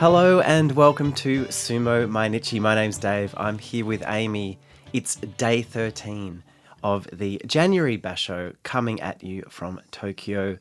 [0.00, 2.58] Hello and welcome to Sumo Mainichi.
[2.58, 3.34] My name's Dave.
[3.36, 4.58] I'm here with Amy.
[4.94, 6.42] It's day 13
[6.82, 10.56] of the January Basho coming at you from Tokyo,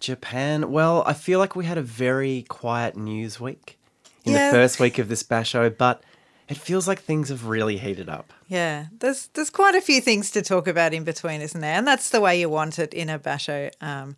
[0.00, 0.70] Japan.
[0.70, 3.78] Well, I feel like we had a very quiet news week
[4.22, 4.50] in Yeah.
[4.50, 6.02] the first week of this Basho, but
[6.50, 8.34] it feels like things have really heated up.
[8.48, 11.74] Yeah, there's there's quite a few things to talk about in between, isn't there?
[11.74, 13.70] And that's the way you want it in a basho.
[13.80, 14.16] Um,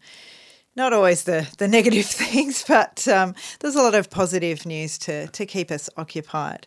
[0.77, 5.27] not always the the negative things, but um, there's a lot of positive news to
[5.29, 6.67] to keep us occupied.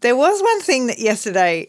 [0.00, 1.68] There was one thing that yesterday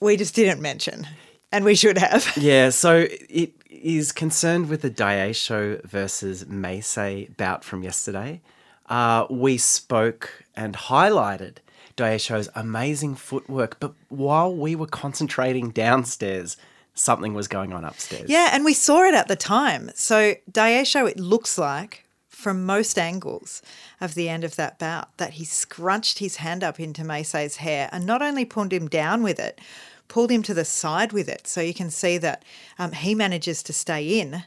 [0.00, 1.06] we just didn't mention,
[1.50, 2.30] and we should have.
[2.36, 8.40] Yeah, so it is concerned with the Daisho versus Meisei bout from yesterday.
[8.88, 11.58] Uh, we spoke and highlighted
[11.96, 16.56] Daisho's amazing footwork, but while we were concentrating downstairs,
[17.00, 18.28] something was going on upstairs.
[18.28, 19.90] Yeah, and we saw it at the time.
[19.94, 23.62] So Daisho, it looks like from most angles
[24.00, 27.88] of the end of that bout that he scrunched his hand up into Meisei's hair
[27.92, 29.60] and not only pulled him down with it,
[30.08, 31.46] pulled him to the side with it.
[31.46, 32.44] So you can see that
[32.78, 34.44] um, he manages to stay in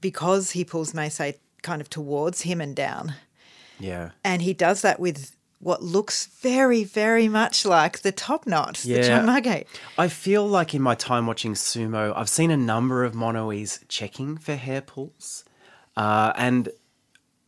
[0.00, 3.14] because he pulls Meisei kind of towards him and down.
[3.78, 4.10] Yeah.
[4.24, 8.88] And he does that with what looks very, very much like the top knot, the
[8.90, 9.02] Yeah.
[9.20, 9.66] chonmage.
[9.98, 14.38] I feel like in my time watching sumo, I've seen a number of monoes checking
[14.38, 15.44] for hair pulls.
[15.96, 16.70] Uh, and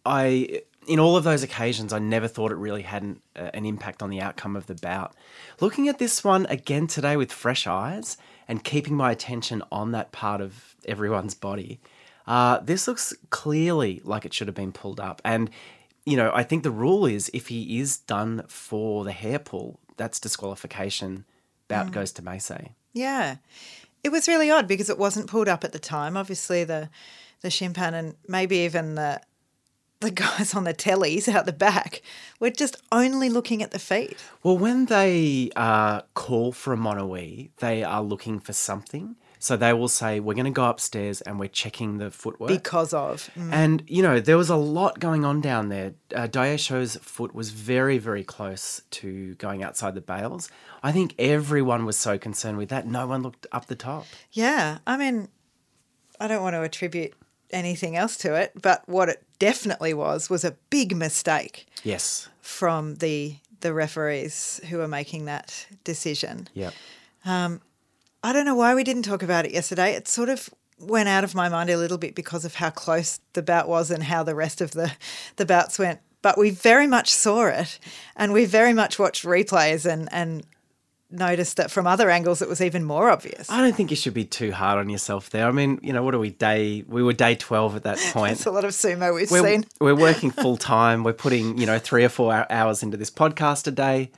[0.04, 3.64] I, in all of those occasions, I never thought it really had an, uh, an
[3.64, 5.14] impact on the outcome of the bout.
[5.60, 10.12] Looking at this one again today with fresh eyes and keeping my attention on that
[10.12, 11.80] part of everyone's body,
[12.26, 15.22] uh, this looks clearly like it should have been pulled up.
[15.24, 15.48] And,
[16.04, 19.78] you know, I think the rule is if he is done for the hair pull,
[19.96, 21.24] that's disqualification.
[21.68, 22.70] Bout goes to Meisei.
[22.92, 23.36] Yeah.
[24.04, 26.16] It was really odd because it wasn't pulled up at the time.
[26.16, 26.90] Obviously the
[27.40, 29.20] the shimpan and maybe even the
[30.00, 32.02] the guys on the tellies out the back
[32.40, 34.16] were just only looking at the feet.
[34.42, 39.16] Well, when they uh, call for a monoe, they are looking for something.
[39.42, 42.46] So they will say, We're going to go upstairs and we're checking the footwork.
[42.48, 43.28] Because of.
[43.36, 43.52] Mm.
[43.52, 45.94] and, you know, there was a lot going on down there.
[46.14, 50.48] Uh, Daisho's foot was very, very close to going outside the bales.
[50.84, 52.86] I think everyone was so concerned with that.
[52.86, 54.06] No one looked up the top.
[54.30, 54.78] Yeah.
[54.86, 55.26] I mean,
[56.20, 57.12] I don't want to attribute
[57.50, 62.28] anything else to it, but what it definitely was was a big mistake Yes.
[62.40, 66.48] from the the referees who were making that decision.
[66.54, 66.74] Yep.
[68.22, 69.94] I don't know why we didn't talk about it yesterday.
[69.94, 73.20] It sort of went out of my mind a little bit because of how close
[73.32, 74.92] the bout was and how the rest of the,
[75.36, 76.00] the bouts went.
[76.22, 77.78] But we very much saw it
[78.16, 80.46] and we very much watched replays and, and
[81.10, 83.50] noticed that from other angles it was even more obvious.
[83.50, 85.48] I don't think you should be too hard on yourself there.
[85.48, 88.32] I mean, you know, what are we, day, we were day 12 at that point.
[88.32, 89.64] It's a lot of sumo we've we're, seen.
[89.80, 91.02] we're working full time.
[91.02, 94.10] We're putting, you know, three or four hours into this podcast a day.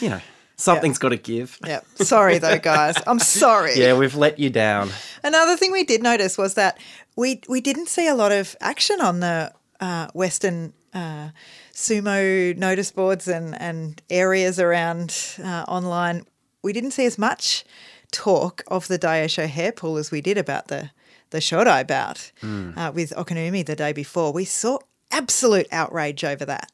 [0.00, 0.20] You know,
[0.58, 1.58] something's got to give.
[1.66, 1.80] Yeah.
[1.94, 2.96] Sorry though, guys.
[3.06, 3.74] I'm sorry.
[3.76, 4.90] Yeah, we've let you down.
[5.24, 6.78] Another thing we did notice was that
[7.16, 11.30] we we didn't see a lot of action on the uh, Western uh,
[11.72, 16.24] sumo notice boards and, and areas around uh, online.
[16.62, 17.64] We didn't see as much
[18.10, 20.90] talk of the Daisho hair pull as we did about the
[21.30, 24.32] the Shodai bout uh, with Okinoumi the day before.
[24.32, 24.78] We saw
[25.10, 26.72] absolute outrage over that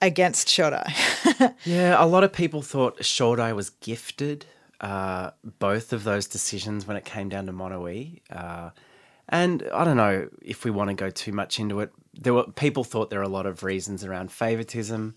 [0.00, 1.54] against Shodai.
[1.64, 4.46] Yeah, a lot of people thought Shodai was gifted
[4.80, 8.20] uh, both of those decisions when it came down to Monoe.
[8.30, 8.70] Uh,
[9.28, 11.92] and I don't know if we want to go too much into it.
[12.14, 15.14] There were people thought there were a lot of reasons around favoritism.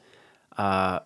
[0.57, 0.99] Uh,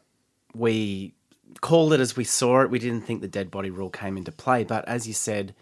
[0.54, 1.14] we
[1.62, 2.70] called it as we saw it.
[2.70, 5.54] We didn't think the dead body rule came into play, but as you said,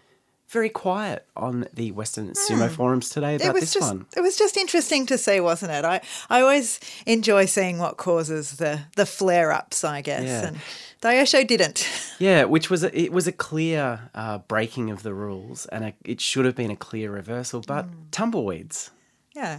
[0.48, 4.06] very quiet on the Western sumo forums today about this just one.
[4.16, 5.84] it was just interesting to see, wasn't it?
[5.84, 10.22] I, I always enjoy seeing what causes the the flare ups, I guess.
[10.24, 10.46] Yeah.
[10.48, 10.56] And
[11.02, 11.88] Daisho didn't.
[12.18, 15.94] Yeah, which was a, it was a clear uh, breaking of the rules, and a,
[16.02, 17.60] it should have been a clear reversal.
[17.60, 18.90] But tumbleweeds.
[19.34, 19.58] yeah.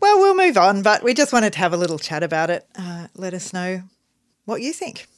[0.00, 2.66] Well, we'll move on, but we just wanted to have a little chat about it.
[2.74, 3.82] Uh, let us know
[4.46, 5.08] what you think.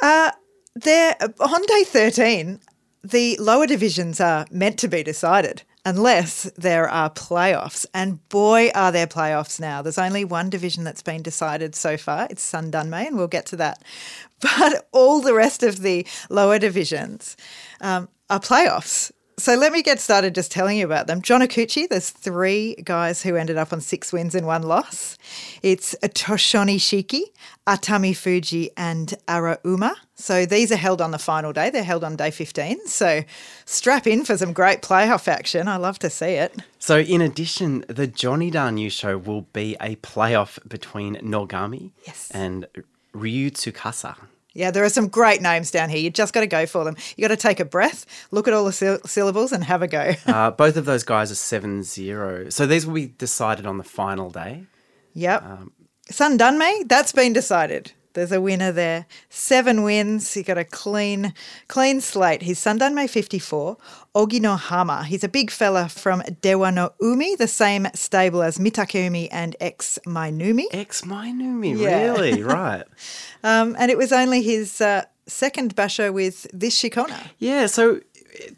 [0.00, 0.30] Uh,
[0.74, 2.60] there on day thirteen,
[3.02, 7.86] the lower divisions are meant to be decided unless there are playoffs.
[7.94, 9.82] And boy, are there playoffs now.
[9.82, 12.26] There's only one division that's been decided so far.
[12.30, 13.82] It's Sun Sandanmei, and we'll get to that.
[14.40, 17.36] But all the rest of the lower divisions
[17.82, 19.12] um, are playoffs.
[19.40, 21.22] So let me get started just telling you about them.
[21.22, 25.16] Jonokuchi, there's three guys who ended up on six wins and one loss.
[25.62, 27.22] It's Toshoni Shiki,
[27.66, 29.92] Atami Fuji, and Arauma.
[30.14, 31.70] So these are held on the final day.
[31.70, 32.86] They're held on day 15.
[32.86, 33.22] So
[33.64, 35.68] strap in for some great playoff action.
[35.68, 36.54] I love to see it.
[36.78, 42.30] So, in addition, the Jonidan show will be a playoff between Nogami Yes.
[42.32, 42.66] and
[43.14, 44.16] Ryu Tsukasa.
[44.52, 45.98] Yeah, there are some great names down here.
[45.98, 46.96] You just got to go for them.
[47.16, 49.88] You got to take a breath, look at all the syll- syllables, and have a
[49.88, 50.14] go.
[50.26, 52.48] Uh, both of those guys are seven zero.
[52.50, 54.64] So, these will be decided on the final day.
[55.14, 55.44] Yep.
[56.10, 57.92] Sandanmei, that's been decided.
[58.12, 59.06] There's a winner there.
[59.28, 60.34] Seven wins.
[60.34, 61.32] He got a clean,
[61.68, 62.42] clean slate.
[62.42, 63.76] He's Sandanmei 54.
[64.16, 65.04] Ogino Hama.
[65.04, 69.98] He's a big fella from Dewa no Umi, the same stable as Mitakeumi and ex
[70.06, 70.64] Mainoumi.
[70.72, 72.10] Ex Mainoumi, Yeah.
[72.12, 72.42] really?
[72.42, 72.82] right.
[73.44, 77.16] Um, and it was only his uh, second basho with this Shikona.
[77.38, 78.00] Yeah, so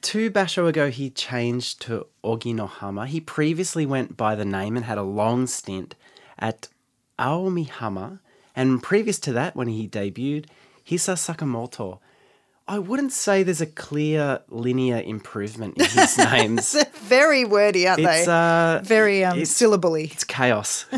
[0.01, 3.07] two basho ago he changed to Oginohama.
[3.07, 5.95] He previously went by the name and had a long stint
[6.39, 6.69] at
[7.19, 8.21] Aomihama.
[8.55, 10.47] And previous to that, when he debuted,
[10.87, 11.99] Hisa Sakamoto.
[12.69, 16.77] I wouldn't say there's a clear linear improvement in his names.
[17.01, 18.33] Very wordy, aren't It's they?
[18.33, 20.09] uh, very um, it's- syllable-y.
[20.13, 20.87] it's chaos.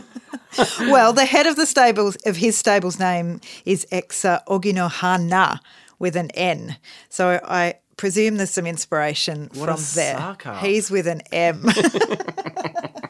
[0.80, 5.58] well, the head of the stables of his stable's name is Exa Oginohana
[5.98, 6.76] with an N.
[7.08, 10.36] So I presume there's some inspiration What from there.
[10.60, 11.64] He's with an M.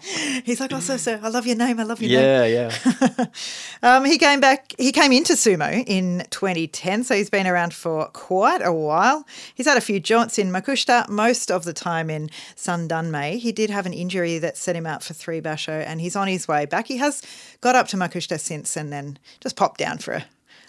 [0.45, 1.81] He's like, oh, so, so, I love your name.
[1.81, 2.53] I love your name.
[2.53, 3.27] yeah, yeah.
[3.83, 8.07] Um, he came back, he came into sumo in 2010, so he's been around for
[8.09, 9.27] quite a while.
[9.55, 13.39] He's had a few jaunts in Makushita, most of the time in Sandanmei.
[13.39, 16.29] He did have an injury that set him out for three basho, and he's on
[16.29, 16.87] his way back.
[16.87, 17.23] He has
[17.61, 20.25] got up to Makushita since and then just popped down for a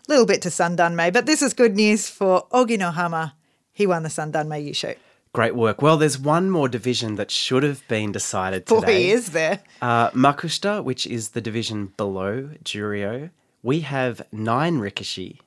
[0.09, 1.13] little bit to Sandanmei.
[1.13, 3.31] But this is good news for Oginohama.
[3.71, 4.97] He won the Sandanmei Yusho.
[5.35, 5.81] Great work.
[5.81, 9.09] Well, there's one more division that should have been decided Boy, today.
[9.09, 9.59] is there.
[9.81, 15.39] Uh, Makushita, which is the division below Juryo, we have nine Rikishi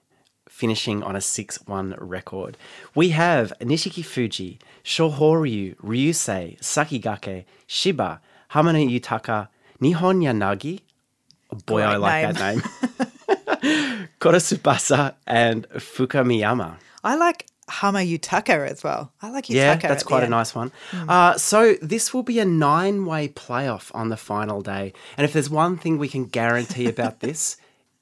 [0.47, 2.59] finishing on a 6 1 record.
[2.95, 8.21] We have Nishiki Fuji, Shohoryu, Ryusei, Sakigake, Shiba,
[8.53, 9.49] Hamane Yutaka,
[9.81, 10.81] Nihon Yanagi.
[11.65, 12.63] Boy, I Great like that name.
[14.21, 16.77] Korosubasa and Fukamiyama.
[17.03, 19.13] I like Hama Yutaka as well.
[19.23, 19.55] I like Yutaka.
[19.55, 20.73] Yeah, at that's quite a nice one.
[20.93, 25.51] Uh, so this will be a nine-way playoff on the final day, and if there's
[25.51, 27.57] one thing we can guarantee about this,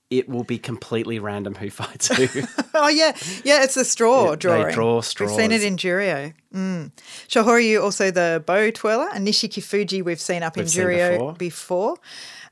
[0.09, 2.43] it will be completely random who fights who.
[2.79, 3.63] Oh yeah, yeah.
[3.65, 4.75] It's a straw Yeah, they drawing.
[4.75, 6.35] draw We've seen it in Juryo.
[6.55, 6.93] Mm.
[7.27, 11.33] Shohoryu also the bow twirler, and Nishiki Fuji we've seen up We've in Juryo before.
[11.33, 11.97] before.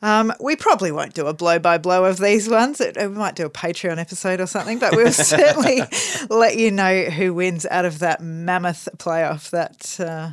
[0.04, 2.78] Um, we probably won't do a blow by blow of these ones.
[2.80, 5.80] It- We might do a Patreon episode or something, but we'll certainly
[6.28, 9.48] let you know who wins out of that mammoth playoff.
[9.50, 10.32] That, uh,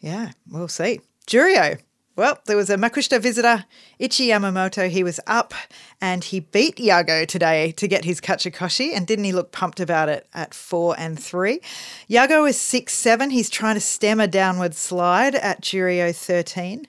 [0.00, 1.00] yeah, we'll see.
[1.26, 1.80] Juryo.
[2.16, 3.64] Well, there was a Makushita visitor,
[3.98, 4.88] Ichi Yamamoto.
[4.88, 5.52] He was up
[6.00, 8.94] and he beat Yago today to get his Kachikoshi.
[8.94, 11.60] And didn't he look pumped about it at four and three?
[12.08, 13.30] Yago is six seven.
[13.30, 16.86] He's trying to stem a downward slide at Juryo 13.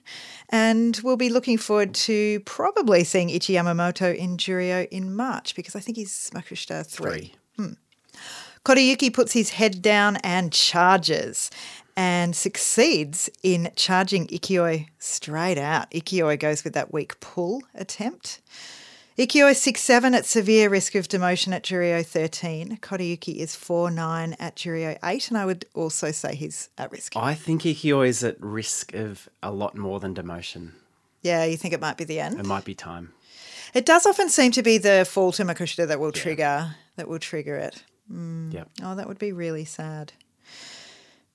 [0.50, 5.74] And we'll be looking forward to probably seeing Ichi Yamamoto in Juryo in March because
[5.74, 7.10] I think he's Makushita three.
[7.10, 7.34] Three.
[7.56, 7.72] Hmm.
[8.64, 11.50] Kotoyuki puts his head down and charges
[11.96, 15.90] and succeeds in charging Ikioi straight out.
[15.90, 18.40] Ikioi goes with that weak pull attempt.
[19.18, 22.76] Ikioi 6 7 at severe risk of demotion at Juryo 13.
[22.82, 27.16] Kotoyuki is 4 9 at Juryo 8, and I would also say he's at risk.
[27.16, 30.72] I think Ikio is at risk of a lot more than demotion.
[31.22, 32.38] Yeah, you think it might be the end?
[32.38, 33.14] It might be time.
[33.72, 37.18] It does often seem to be the fall to Makushita that will trigger that will
[37.18, 37.84] trigger it.
[38.12, 38.52] Mm.
[38.52, 38.70] Yep.
[38.82, 40.12] Oh, that would be really sad.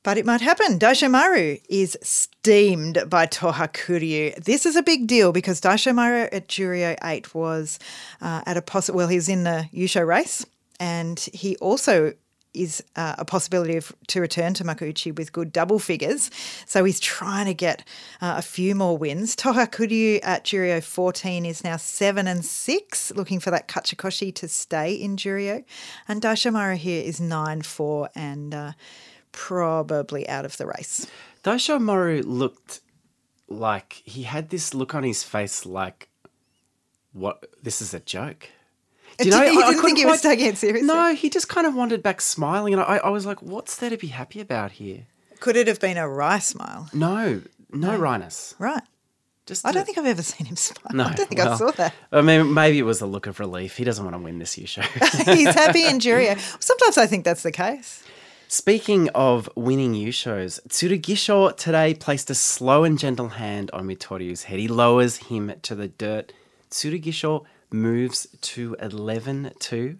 [0.03, 0.79] But it might happen.
[0.79, 4.36] Daishomaru is steamed by Toha Kuryu.
[4.43, 7.77] This is a big deal because Daishomaru at Juryo 8 was
[8.20, 10.43] uh, at a possible, well, he's in the Yusho race
[10.79, 12.13] and he also
[12.53, 16.31] is uh, a possibility of to return to Makuuchi with good double figures.
[16.65, 17.88] So he's trying to get
[18.22, 19.36] uh, a few more wins.
[19.36, 24.48] Toha Kuryu at Juryo 14 is now 7 and 6, looking for that Kachikoshi to
[24.48, 25.63] stay in Juryo.
[26.08, 28.72] And Daishomaru here is 9 4 and uh,
[29.32, 31.08] probably out of the race.
[31.44, 32.82] Daishomaru looked
[33.50, 36.10] like he had this look on his face like,
[37.14, 37.46] what?
[37.62, 38.48] This is a joke.
[39.20, 40.88] Do You I- I didn't think he was quite- taking it seriously?
[40.88, 43.90] No, he just kind of wandered back smiling, and I, I was like, "What's there
[43.90, 45.06] to be happy about here?"
[45.42, 46.90] Could it have been a wry smile?
[46.94, 47.42] No,
[47.74, 48.54] no, Rhinus.
[48.58, 48.82] Right.
[49.46, 50.94] Just I don't a- think I've ever seen him smile.
[50.94, 51.94] No, I don't think I saw that.
[52.12, 53.76] I mean, maybe it was a look of relief.
[53.76, 54.82] He doesn't want to win this year show.
[55.26, 56.40] He's happy in Juryo.
[56.64, 58.04] Sometimes I think that's the case.
[58.53, 64.43] Speaking of winning U shows, Tsurugisho today placed a slow and gentle hand on Mitoryu's
[64.43, 64.60] head.
[64.60, 66.34] He lowers him to the dirt.
[66.70, 69.98] Tsurugisho moves to 11 2.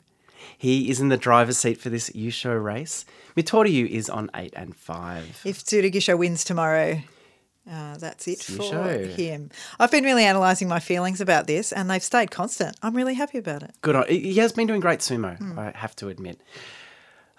[0.58, 3.06] He is in the driver's seat for this Yusho race.
[3.38, 5.44] Mitoryu is on 8 and 5.
[5.46, 7.00] If Tsurugisho wins tomorrow,
[7.72, 9.16] uh, that's it for Yusho.
[9.16, 9.50] him.
[9.80, 12.76] I've been really analysing my feelings about this, and they've stayed constant.
[12.84, 13.72] I'm really happy about it.
[13.82, 14.08] Good on.
[14.10, 16.42] He has been doing great sumo, I have to admit.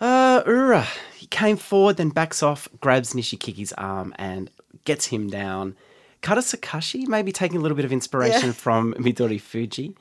[0.02, 4.50] Uh, Ura, he came forward, then backs off, grabs Nishikigi's arm, and
[4.84, 5.76] gets him down.
[6.22, 8.52] Katasukashi, maybe taking a little bit of inspiration Yeah.
[8.52, 9.96] from Midori Fuji.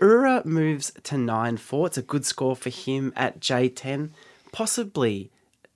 [0.00, 1.86] Ura moves to 9 4.
[1.86, 4.10] It's a good score for him at J10.
[4.52, 5.30] Possibly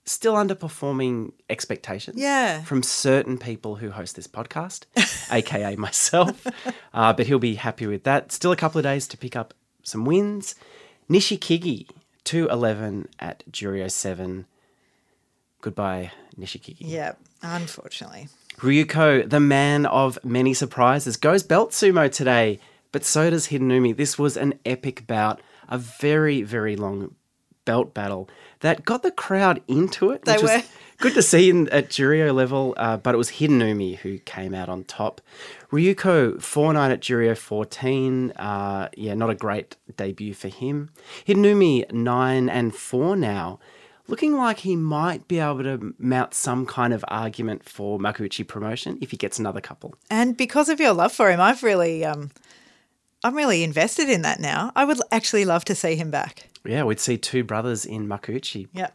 [0.05, 2.61] still underperforming expectations Yeah.
[2.63, 4.85] from certain people who host this podcast,
[5.31, 6.45] aka myself.
[6.93, 8.31] Uh, but he'll be happy with that.
[8.31, 10.55] Still a couple of days to pick up some wins.
[11.09, 11.87] Nishikigi,
[12.25, 14.45] 2 11 at Juryo 7.
[15.61, 16.77] Goodbye, Nishikigi.
[16.79, 18.29] Yeah, unfortunately.
[18.57, 22.59] Ryuko, the man of many surprises, goes belt sumo today,
[22.91, 23.95] but so does Hidenoumi.
[23.95, 27.15] This was an epic bout, a very, very long
[27.65, 28.29] belt battle
[28.61, 30.25] that got the crowd into it.
[30.25, 30.63] They which was were.
[31.01, 34.69] Good to see in, at Juryo level, uh, but it was Hidenoumi who came out
[34.69, 35.19] on top.
[35.71, 38.29] Ryuko, 4 9 at Juryo 14.
[38.33, 40.91] Uh, yeah, not a great debut for him.
[41.25, 43.59] Hidenoumi, 9 and 4 now
[44.07, 48.99] looking like he might be able to mount some kind of argument for Makuuchi promotion
[49.01, 49.95] if he gets another couple.
[50.11, 52.29] And because of your love for him, I've really, um,
[53.23, 54.71] I'm really invested in that now.
[54.75, 56.50] I would actually love to see him back.
[56.63, 58.67] Yeah, we'd see two brothers in Makuuchi.
[58.73, 58.89] Yeah.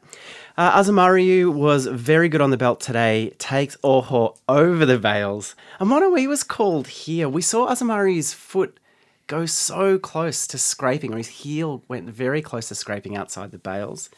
[0.57, 5.57] Uh, Azumaryu was very good on the belt today, takes Oho over the veils.
[5.81, 7.29] And Monoe was called here.
[7.29, 8.79] We saw Azumaryu's foot
[9.27, 13.59] go so close to scraping, or his heel went very close to scraping outside the
[13.59, 14.11] bales.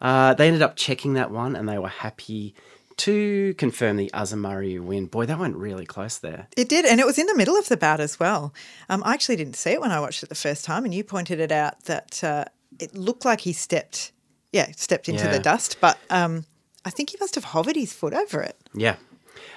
[0.00, 2.54] Uh, they ended up checking that one and they were happy
[2.98, 5.06] to confirm the Azumariu win.
[5.06, 6.48] Boy, that went really close there.
[6.56, 8.52] It did, and it was in the middle of the bout as well.
[8.88, 11.04] Um, I actually didn't see it when I watched it the first time, and you
[11.04, 12.44] pointed it out that uh,
[12.78, 14.12] it looked like he stepped,
[14.52, 15.32] yeah, stepped into Yeah.
[15.32, 16.44] the dust, but um,
[16.84, 18.56] I think he must have hovered his foot over it.
[18.74, 18.96] Yeah.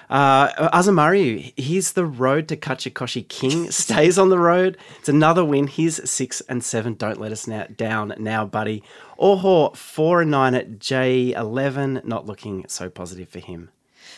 [0.09, 4.77] Uh, Azumaryu, he's the road to Kachikoshi King, stays on the road.
[4.99, 5.67] It's another win.
[5.67, 6.95] He's six and seven.
[6.95, 8.83] Don't let us now, down now, buddy.
[9.17, 12.03] Oho, four and nine at J11.
[12.03, 13.69] Not looking so positive for him.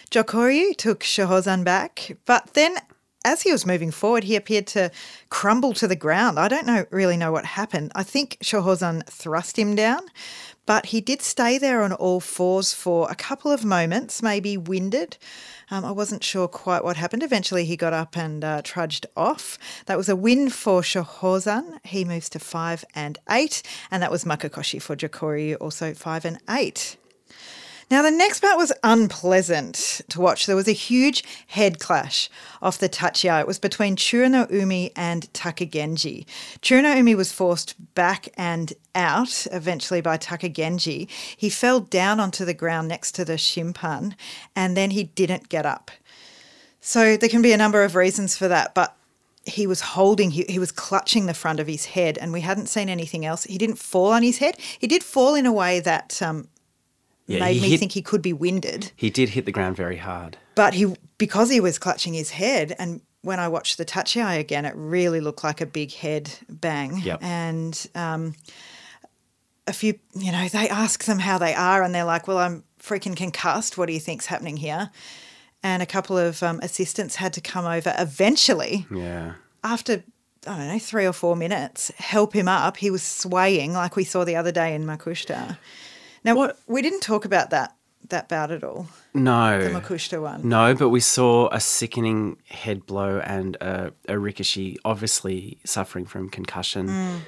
[0.10, 2.78] Jokoryu took Shohozan back, but then
[3.26, 4.92] as he was moving forward, he appeared to
[5.30, 6.40] crumble to the ground.
[6.40, 7.92] I don't know really know what happened.
[7.96, 10.02] I think Shohozan thrust him down,
[10.66, 15.18] but he did stay there on all fours for a couple of moments, maybe winded.
[15.72, 17.24] Um, I wasn't sure quite what happened.
[17.24, 19.58] Eventually, he got up and uh, trudged off.
[19.86, 21.80] That was a win for Shohozan.
[21.84, 26.40] He moves to five and eight, and that was Makekoshi for Jokoryu, also five and
[26.50, 26.98] eight.
[27.92, 30.46] Now, the next part was unpleasant to watch.
[30.46, 32.30] There was a huge head clash
[32.62, 33.42] off the Tachiai.
[33.42, 36.26] It was between Churano Umi and Takagenji.
[36.62, 41.10] Churano Umi was forced back and out eventually by Takagenji.
[41.36, 44.16] He fell down onto the ground next to the shimpan
[44.56, 45.92] and then he didn't get up.
[46.80, 48.96] So there can be a number of reasons for that, but
[49.46, 52.68] he was holding, he, he was clutching the front of his head, and we hadn't
[52.68, 53.44] seen anything else.
[53.44, 54.58] He didn't fall on his head.
[54.80, 56.48] He did fall in a way that um,
[57.28, 58.92] Yeah, made me hit- think he could be winded.
[58.96, 60.38] He did hit the ground very hard.
[60.56, 64.66] But he, because he was clutching his head, and when I watched the tachiai again,
[64.66, 66.98] it really looked like a big head bang.
[67.04, 67.20] Yep.
[67.24, 68.36] And um,
[69.68, 72.64] a few, you know, they ask them how they are, and they're like, "Well, I'm
[72.80, 73.78] freaking concussed.
[73.78, 74.90] What do you think's happening here?"
[75.66, 79.36] And a couple of um, assistants had to come over eventually Yeah.
[79.64, 80.04] after
[80.46, 82.76] I don't know three or four minutes, help him up.
[82.76, 85.58] He was swaying like we saw the other day in Makushita.
[86.24, 87.76] Now, What- we didn't talk about that
[88.10, 89.64] that bout at all, No.
[89.64, 90.48] the Makushita one.
[90.48, 96.30] No, but we saw a sickening head blow and a, a Rikishi, obviously suffering from
[96.30, 97.22] concussion,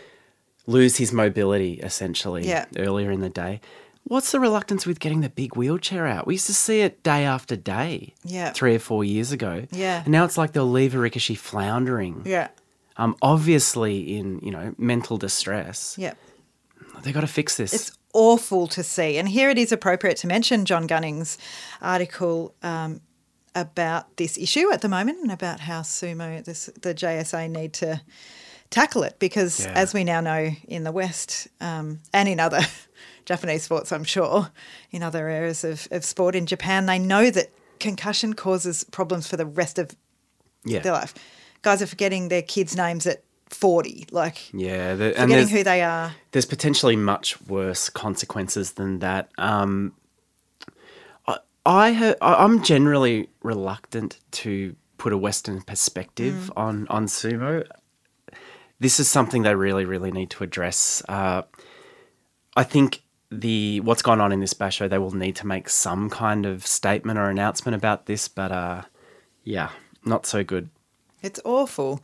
[0.67, 2.47] lose his mobility essentially Mm.
[2.47, 2.65] Yeah.
[2.77, 3.61] earlier in the day.
[4.03, 6.27] What's the reluctance with getting the big wheelchair out?
[6.27, 8.51] We used to see it day after day, Yeah.
[8.51, 9.65] three or four years ago.
[9.71, 10.01] Yeah.
[10.03, 12.21] and now it's like they'll leave a Rikishi floundering.
[12.25, 12.49] Yeah,
[12.97, 15.95] Um, obviously in you know mental distress.
[15.97, 16.13] yeah.
[17.03, 17.73] They got to fix this.
[17.73, 19.17] It's awful to see.
[19.17, 21.37] And here it is appropriate to mention John Gunning's
[21.81, 23.01] article um,
[23.53, 28.01] about this issue at the moment and about how sumo, this, the JSA, need to
[28.69, 29.73] tackle it because, Yeah.
[29.75, 32.61] as we now know in the West um, and in other
[33.25, 34.49] Japanese sports, I'm sure,
[34.91, 39.35] in other areas of, of sport in Japan, they know that concussion causes problems for
[39.37, 39.91] the rest of
[40.63, 41.13] yeah, their life.
[41.61, 44.95] Guys are forgetting their kids' names at 40, like yeah.
[44.95, 46.13] The, and forgetting who they are.
[46.31, 49.29] there's potentially much worse consequences than that.
[49.37, 49.93] Um,
[51.67, 57.65] I ha- I- I'm generally reluctant to put a Western perspective on on sumo.
[58.79, 61.01] This is something they really, really need to address.
[61.09, 61.41] Uh,
[62.55, 66.09] I think the what's gone on in this basho, they will need to make some
[66.09, 68.27] kind of statement or announcement about this.
[68.27, 68.81] But uh,
[69.43, 69.69] yeah,
[70.05, 70.69] not so good.
[71.23, 71.99] It's awful.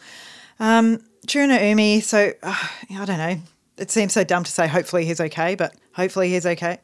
[0.61, 3.39] Um, Chiruna Umi, so uh, I don't know.
[3.77, 6.79] It seems so dumb to say hopefully he's okay, but hopefully he's okay.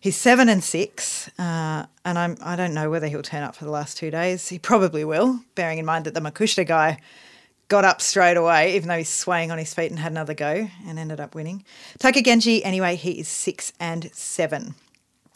[0.00, 3.64] He's seven and six, uh, and I'm I don't know whether he'll turn up for
[3.64, 4.48] the last two days.
[4.48, 7.00] He probably will, bearing in mind that the Makushita guy
[7.66, 10.68] got up straight away, even though he's swaying on his feet and had another go
[10.86, 11.64] and ended up winning.
[11.98, 14.76] Taka Genji, anyway, he is six and seven.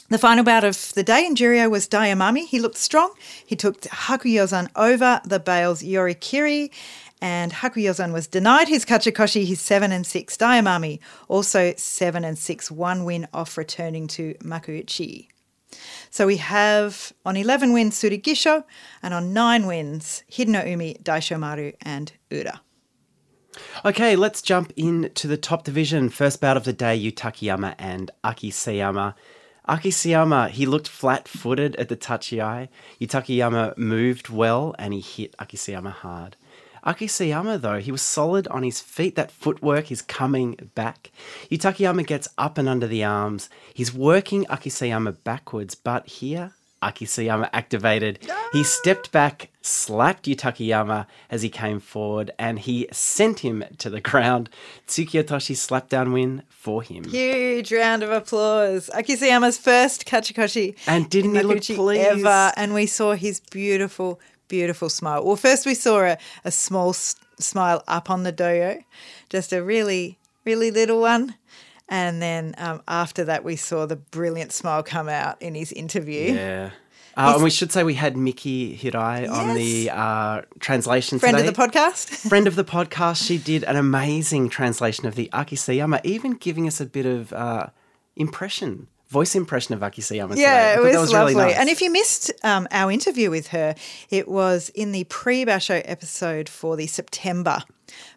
[0.08, 2.46] The final bout of the day in Juryo was Daiamami.
[2.46, 3.12] He looked strong.
[3.44, 6.70] He took Hakuyozan over the Bales Yorikiri,
[7.20, 10.36] and Hakuyozan was denied his Kachikoshi, his 7 and 6.
[10.36, 15.28] Daiamami also 7 and 6, one win off returning to Makuuchi.
[16.10, 18.64] So we have on 11 wins Tsurugisho,
[19.02, 22.60] and on 9 wins Hideno Umi, Daishomaru, and Ura.
[23.84, 26.10] Okay, let's jump into the top division.
[26.10, 29.14] First bout of the day, Yutakayama and Akiseyama.
[29.68, 32.68] Akiseyama, he looked flat footed at the tachiai.
[33.00, 36.36] Yutakayama moved well and he hit Akiseyama hard.
[36.86, 39.16] Akiseyama, though, he was solid on his feet.
[39.16, 41.10] That footwork is coming back.
[41.50, 43.50] Yutakayama gets up and under the arms.
[43.74, 46.52] He's working Akiseyama backwards, but here
[46.82, 48.18] Akiseyama activated.
[48.52, 54.00] He stepped back, slapped Yutakayama as he came forward, and he sent him to the
[54.00, 54.48] ground.
[54.86, 57.04] Tsukiotoshi slap down win for him.
[57.04, 58.90] Huge round of applause.
[58.94, 60.76] Akiseyama's first Kachikoshi.
[60.86, 62.06] And didn't he look pleased?
[62.06, 62.52] Ever.
[62.56, 65.24] And we saw his beautiful, beautiful smile.
[65.24, 68.82] Well, first we saw a, a small s- smile up on the dohyo,
[69.28, 71.34] just a really, really little one.
[71.88, 76.32] And then um, after that, we saw the brilliant smile come out in his interview.
[76.34, 76.70] Yeah.
[77.16, 81.48] Uh, and we should say we had Mickey Hirai on the uh, translation Friend today.
[81.48, 82.08] of the podcast.
[82.28, 83.26] Friend of the podcast.
[83.26, 87.68] She did an amazing translation of the Akiseyama, even giving us a bit of uh,
[88.16, 90.30] impression, voice impression of Akiseyama.
[90.30, 90.44] today.
[90.44, 91.34] I Yeah, it was, that was lovely.
[91.34, 91.58] Really nice.
[91.58, 93.74] And if you missed um, our interview with her,
[94.10, 97.62] it was in the pre Basho episode for the September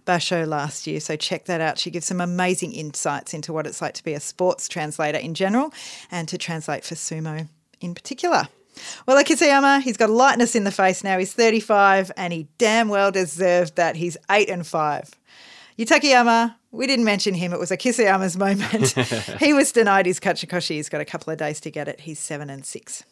[0.05, 0.99] Basho last year.
[0.99, 1.77] So check that out.
[1.77, 5.33] She gives some amazing insights into what it's like to be a sports translator in
[5.33, 5.73] general
[6.11, 7.47] and to translate for sumo
[7.79, 8.47] in particular.
[9.05, 11.17] Well, Akiseyama, he's got lightness in the face now.
[11.17, 13.97] He's 35 and he damn well deserved that.
[13.97, 15.11] He's 8 and 5.
[15.77, 17.53] Yutakayama, we didn't mention him.
[17.53, 18.91] It was Akiseyama's moment.
[19.39, 20.75] he was denied his Kachikoshi.
[20.75, 22.01] He's got a couple of days to get it.
[22.01, 23.03] He's 7 and 6.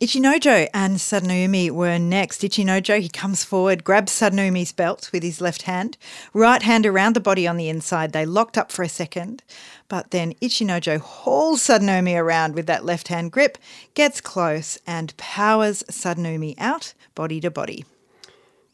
[0.00, 2.40] Ichinojo and Sadanoumi were next.
[2.40, 5.98] Ichinojo, he comes forward, grabs Sadanoumi's belt with his left hand,
[6.32, 8.12] right hand around the body on the inside.
[8.12, 9.42] They locked up for a second,
[9.88, 13.58] but then Ichinojo hauls Sadanoumi around with that left hand grip,
[13.92, 17.84] gets close, and powers Sadanumi out, body to body.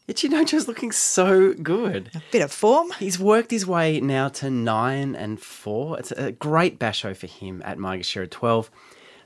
[0.07, 2.11] Ichinojo's looking so good.
[2.15, 2.91] A Bit of form.
[2.97, 5.99] He's worked his way now to nine and four.
[5.99, 8.71] It's a great basho for him at Maegashira 12.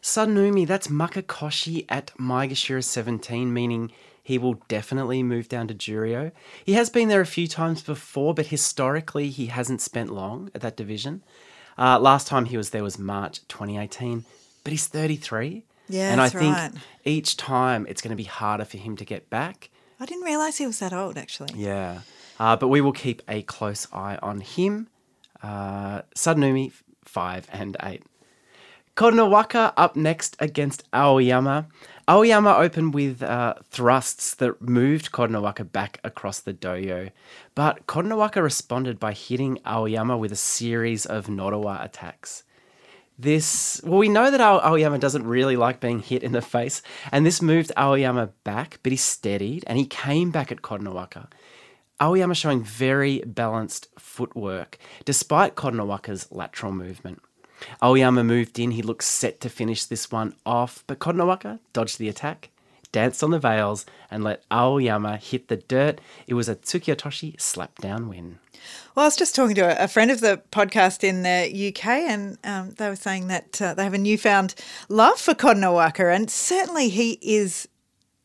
[0.02, 3.91] Sadanoumi, that's Makekoshi at Maegashira 17, meaning
[4.24, 6.32] he will definitely move down to Juryo.
[6.65, 10.62] He has been there a few times before, but historically he hasn't spent long at
[10.62, 11.22] that division.
[11.78, 14.26] Uh, last time he was there was March 2018,
[14.63, 15.63] but he's 33.
[15.89, 16.72] Yeah, and I think right.
[17.04, 19.70] each time it's going to be harder for him to get back.
[20.01, 21.51] I didn't realise he was that old, actually.
[21.55, 22.01] Yeah.
[22.39, 24.87] Uh, but we will keep a close eye on him.
[25.43, 26.71] Uh, Sadanoumi,
[27.05, 28.01] 5 and 8.
[28.97, 31.67] Kotonowaka up next against Aoyama.
[32.07, 37.11] Aoyama opened with uh, thrusts that moved Kotonowaka back across the dohyo,
[37.53, 42.43] but Kotonowaka responded by hitting Aoyama with a series of nodowa attacks.
[43.21, 46.81] This, well, we know that Ao- Aoyama doesn't really like being hit in the face,
[47.12, 51.27] and this moved Aoyama back, but he steadied and he came back at Kotonowaka.
[52.01, 57.21] Aoyama showing very balanced footwork, despite Kotonowaka's lateral movement.
[57.84, 62.10] Aoyama moved in, he looked set to finish this one off, but Koronawaka dodged the
[62.10, 62.49] attack,
[62.91, 65.99] danced on the veils, and let Aoyama hit the dirt.
[66.27, 68.39] It was a Tsukiotoshi slap down win.
[68.95, 71.86] Well, I was just talking to a, a friend of the podcast in the UK,
[71.88, 74.56] and um, they were saying that uh, they have a newfound
[74.89, 77.67] love for Kotonowaka, and certainly he is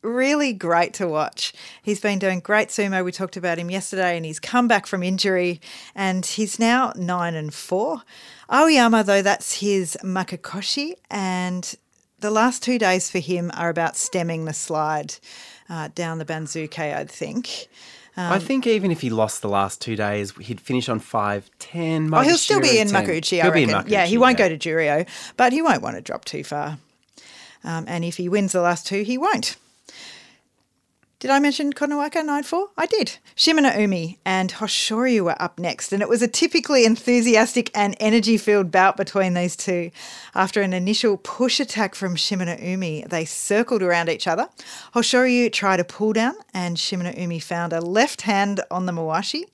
[0.03, 1.53] really great to watch.
[1.81, 3.03] He's been doing great sumo.
[3.03, 5.61] We talked about him yesterday, and he's come back from injury,
[5.95, 8.03] and he's now nine and four.
[8.51, 11.75] Aoyama, though, that's his makekoshi, and
[12.19, 15.15] the last two days for him are about stemming the slide
[15.69, 17.67] uh, down the banzuke, I think.
[18.15, 21.51] Um, I think even if he lost the last two days, he'd finish on 5
[21.59, 22.13] 10.
[22.13, 23.85] Oh, he'll still be in Makuuchi, I He'll be in reckon.
[23.85, 23.91] Makuuchi.
[23.91, 26.79] yeah, he won't go to Juryo, but he won't want to drop too far.
[27.63, 29.57] Um, and if he wins the last two, he won't.
[31.19, 32.67] Did I mention Kotonowaka 9 4?
[32.77, 33.17] I did.
[33.35, 38.37] Shimano Umi and Hoshoryu were up next, and it was a typically enthusiastic and energy
[38.37, 39.89] filled bout between these two.
[40.35, 44.47] After an initial push attack from Shimano Umi, they circled around each other.
[44.93, 49.45] Hoshoryu tried a pull down, and Shimano Umi found a left hand on the Mawashi.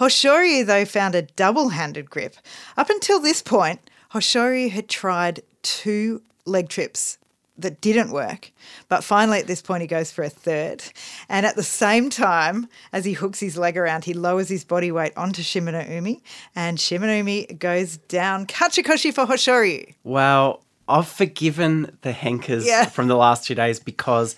[0.00, 2.34] Hoshoryu, though, found a double handed grip.
[2.76, 3.78] Up until this point,
[4.14, 7.18] Hoshoryu had tried two leg trips
[7.56, 8.50] that didn't work.
[8.88, 10.82] But finally, at this point, he goes for a third.
[11.28, 14.90] And at the same time, as he hooks his leg around, he lowers his body
[14.90, 16.22] weight onto Shimano Umi,
[16.56, 18.46] and Shimano Umi goes down.
[18.46, 19.94] Kachikoshi for Hoshoryu.
[20.02, 22.86] Wow, I've forgiven the henkas Yeah.
[22.86, 24.34] from the last two days because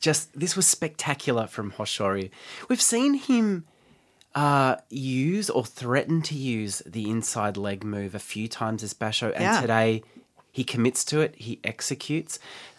[0.00, 2.30] just this was spectacular from Hoshoryu.
[2.68, 3.64] We've seen him
[4.34, 9.32] uh, use or threaten to use the inside leg move a few times as basho,
[9.32, 9.60] and Yeah.
[9.60, 10.02] today
[10.54, 12.38] he commits to it, he executes.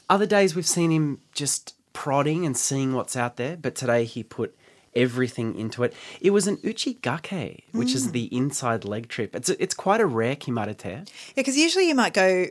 [0.09, 4.23] Other days we've seen him just prodding and seeing what's out there, but today he
[4.23, 4.55] put
[4.95, 5.93] everything into it.
[6.21, 7.95] It was an uchigake, which Mm.
[7.95, 9.35] is the inside leg trip.
[9.35, 10.85] It's it's quite a rare kimarite.
[10.85, 11.03] Yeah,
[11.35, 12.47] because usually you might go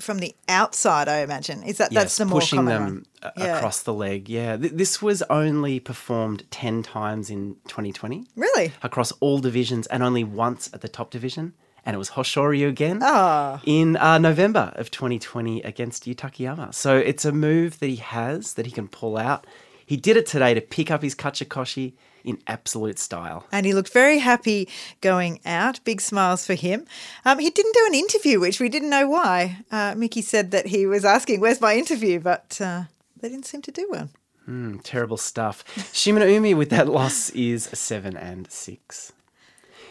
[0.00, 1.62] from the outside, I imagine.
[1.62, 2.82] Is that that's yes, the more pushing common them
[3.22, 3.32] one?
[3.36, 3.56] a- Yeah.
[3.56, 4.28] across the leg.
[4.28, 8.72] Yeah, Th- this was only performed ten times in 2020 Really?
[8.82, 11.52] across all divisions, and only once at the top division.
[11.86, 13.60] And it was Hoshoryu again Ah.
[13.66, 16.74] in uh, November of 2020 against Yutakayama.
[16.74, 19.46] So it's a move that he has that he can pull out.
[19.86, 21.92] He did it today to pick up his kachikoshi
[22.24, 23.46] in absolute style.
[23.52, 24.66] And he looked very happy
[25.02, 25.80] going out.
[25.84, 26.86] Big smiles for him.
[27.26, 29.58] Um, he didn't do an interview, which we didn't know why.
[29.70, 32.18] Uh, Mickey said that he was asking, Where's my interview?
[32.20, 32.84] But uh,
[33.20, 34.08] they didn't seem to do one.
[34.48, 35.64] Mm, terrible stuff.
[35.92, 39.12] Shimano Umi with that loss is seven and six.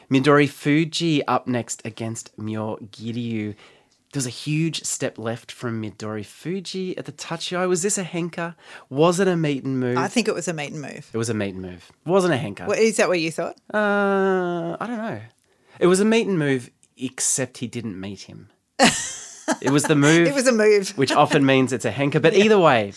[0.09, 3.55] Midori Fuji up next against Myo Giryu.
[4.13, 7.67] There's a huge step left from Midori Fuji at the Tachiai.
[7.67, 8.55] Was this a henka?
[8.89, 9.97] Was it a meet and move?
[9.97, 11.09] I think it was a meet and move.
[11.11, 11.91] it was a meet and move.
[12.05, 12.63] Wasn't a.
[12.65, 13.55] What, is that what you thought?
[13.73, 15.19] Uh, I don't know.
[15.79, 18.49] It was a meet and move, except he didn't meet him.
[18.79, 20.27] it was the move.
[20.27, 20.89] It was a move.
[20.95, 22.21] which often means it's a henka.
[22.21, 22.93] But either way,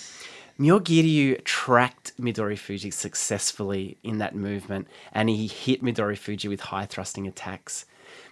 [0.58, 6.86] Myogiryu tracked Midori Fuji successfully in that movement, and he hit Midori Fuji with high
[6.86, 7.84] thrusting attacks.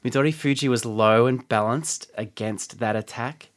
[0.02, 3.50] Midori Fuji was low and balanced against that attack.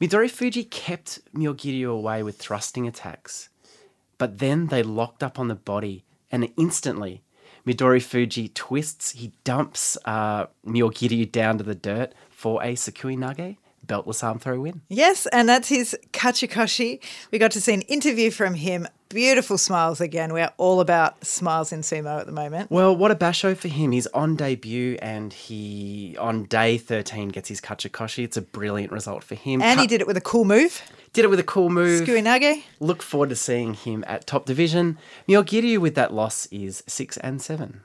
[0.00, 3.48] Midori Fuji kept Myogiryu away with thrusting attacks,
[4.18, 7.22] but then they locked up on the body, and instantly,
[7.66, 9.12] Midori Fuji twists.
[9.12, 14.82] He dumps uh, down to the dirt for a Sukuinage beltless arm throw win.
[14.88, 17.00] Yes, and that's his Kachikoshi.
[17.30, 18.86] We got to see an interview from him.
[19.08, 20.32] Beautiful smiles again.
[20.32, 22.70] We're all about smiles in sumo at the moment.
[22.72, 23.92] Well, what a basho for him.
[23.92, 28.24] He's on debut and he, on day 13, gets his Kachikoshi.
[28.24, 29.62] It's a brilliant result for him.
[29.62, 30.82] And he did it with a cool move.
[31.12, 32.02] did it with a cool move.
[32.02, 32.64] Sukuinage.
[32.80, 34.98] Look forward to seeing him at top division.
[35.28, 37.82] Myogiryu with that loss is 6 and 7.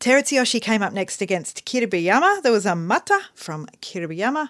[0.00, 2.42] Terutsuyoshi came up next against Kiribayama.
[2.42, 4.48] There was a mata from Kiribayama.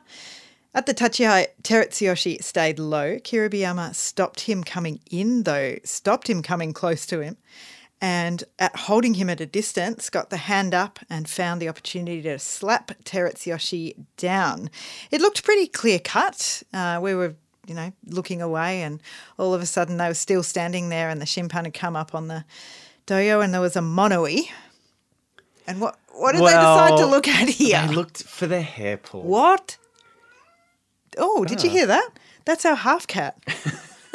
[0.72, 3.16] At the Tachiai, Terutsuyoshi stayed low.
[3.16, 7.36] Kiribayama stopped him coming in, though, stopped him coming close to him.
[8.00, 12.22] And at holding him at a distance, got the hand up and found the opportunity
[12.22, 14.70] to slap Terutsuyoshi down.
[15.10, 16.62] It looked pretty clear cut.
[16.72, 17.34] Uh, we were,
[17.66, 19.02] you know, looking away, and
[19.38, 22.14] all of a sudden they were still standing there, and the shimpan had come up
[22.14, 22.44] on the
[23.06, 24.48] dohyo, and there was a monoe.
[25.66, 27.86] And what what did they decide to look at here?
[27.86, 29.22] They looked for the hair pull.
[29.22, 29.76] what?
[31.20, 32.10] Oh, did you hear that?
[32.46, 33.36] That's our half cat.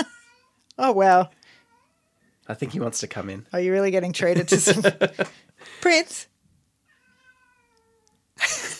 [0.77, 1.29] oh wow.
[2.47, 3.45] I think he wants to come in.
[3.53, 4.83] Are you really getting treated to some
[5.81, 6.27] Prince?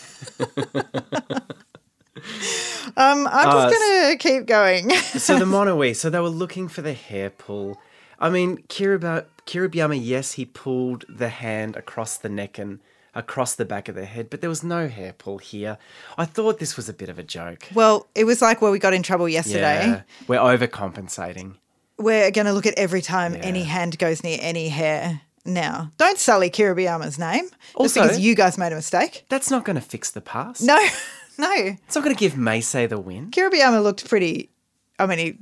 [2.98, 4.90] um, I'm Uh, just gonna keep going.
[4.92, 7.80] so the monoe, so they were looking for the hair pull.
[8.20, 12.80] I mean, Kiriba, Kiribayama, yes, he pulled the hand across the neck and
[13.16, 15.78] across the back of the head, but there was no hair pull here.
[16.18, 17.70] I thought this was a bit of a joke.
[17.74, 19.88] well, it was like where we got in trouble yesterday.
[19.88, 21.56] Yeah, we're overcompensating.
[21.98, 23.40] We're going to look at every time Yeah.
[23.42, 25.22] any hand goes near any hair.
[25.48, 27.50] Now, don't sully Kiribayama's name
[27.80, 29.26] just because you guys made a mistake.
[29.30, 30.64] That's not going to fix the past.
[30.64, 30.76] No,
[31.38, 31.52] no.
[31.56, 33.30] It's not going to give Meisei the win.
[33.32, 34.50] Kiribiyama looked pretty.
[34.98, 35.38] I mean, he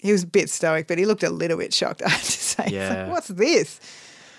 [0.00, 2.02] he was a bit stoic, but he looked a little bit shocked.
[2.06, 3.08] I have to say, It's like, Yeah.
[3.08, 3.80] what's this?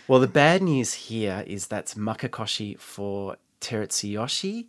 [0.10, 4.66] Well, the bad news here is that's Makekoshi for Terutsuyoshi.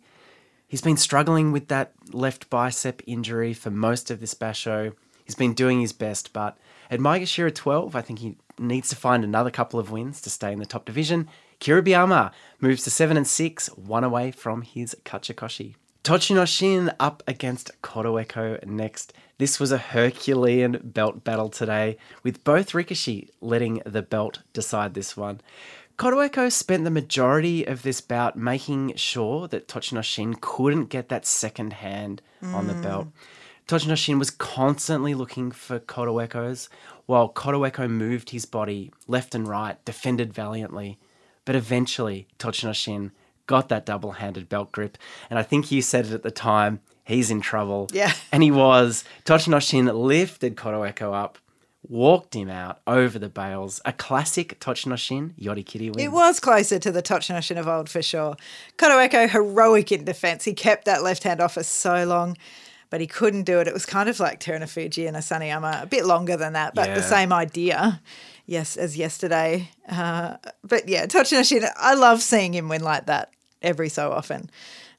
[0.67, 4.93] He's been struggling with that left bicep injury for most of this basho.
[5.25, 6.59] He's been doing his best, but
[6.91, 10.53] at Maegashira 12, I think he needs to find another couple of wins to stay
[10.53, 11.27] in the top division.
[11.59, 15.73] Kiribayama moves to 7 and 6, one away from his Kachikoshi.
[16.03, 19.13] Tochinoshin up against Kotoeko next.
[19.37, 25.15] This was a Herculean belt battle today, with both Rikishi letting the belt decide this
[25.15, 25.41] one.
[25.99, 31.73] Kotoeko spent the majority of this bout making sure that Tochinoshin couldn't get that second
[31.73, 33.09] hand on the belt.
[33.67, 36.67] Tochinoshin was constantly looking for Kotoeko's,
[37.05, 40.97] while Kotoeko moved his body left and right, defended valiantly.
[41.45, 43.11] But eventually, Tochinoshin
[43.47, 44.97] got that double handed belt grip.
[45.29, 47.89] And I think you said it at the time he's in trouble.
[47.91, 48.13] Yeah.
[48.31, 49.03] And he was.
[49.25, 51.37] Tochinoshin lifted Kotoeko up,
[51.87, 53.81] walked him out over the bales.
[53.83, 55.99] A classic Tochinoshin Yorikiri win.
[56.05, 58.35] It was closer to the Tochinoshin of old for sure.
[58.77, 60.45] Kotoeko heroic in defence.
[60.45, 62.37] He kept that left hand off for so long,
[62.91, 63.67] but he couldn't do it.
[63.67, 66.95] It was kind of like Terunofuji and Asanoyama, a bit longer than that, but Yeah.
[66.95, 67.99] the same idea.
[68.45, 69.69] Yes, as yesterday.
[69.89, 74.49] Uh, but yeah, Tochinoshin, I love seeing him win like that every so often.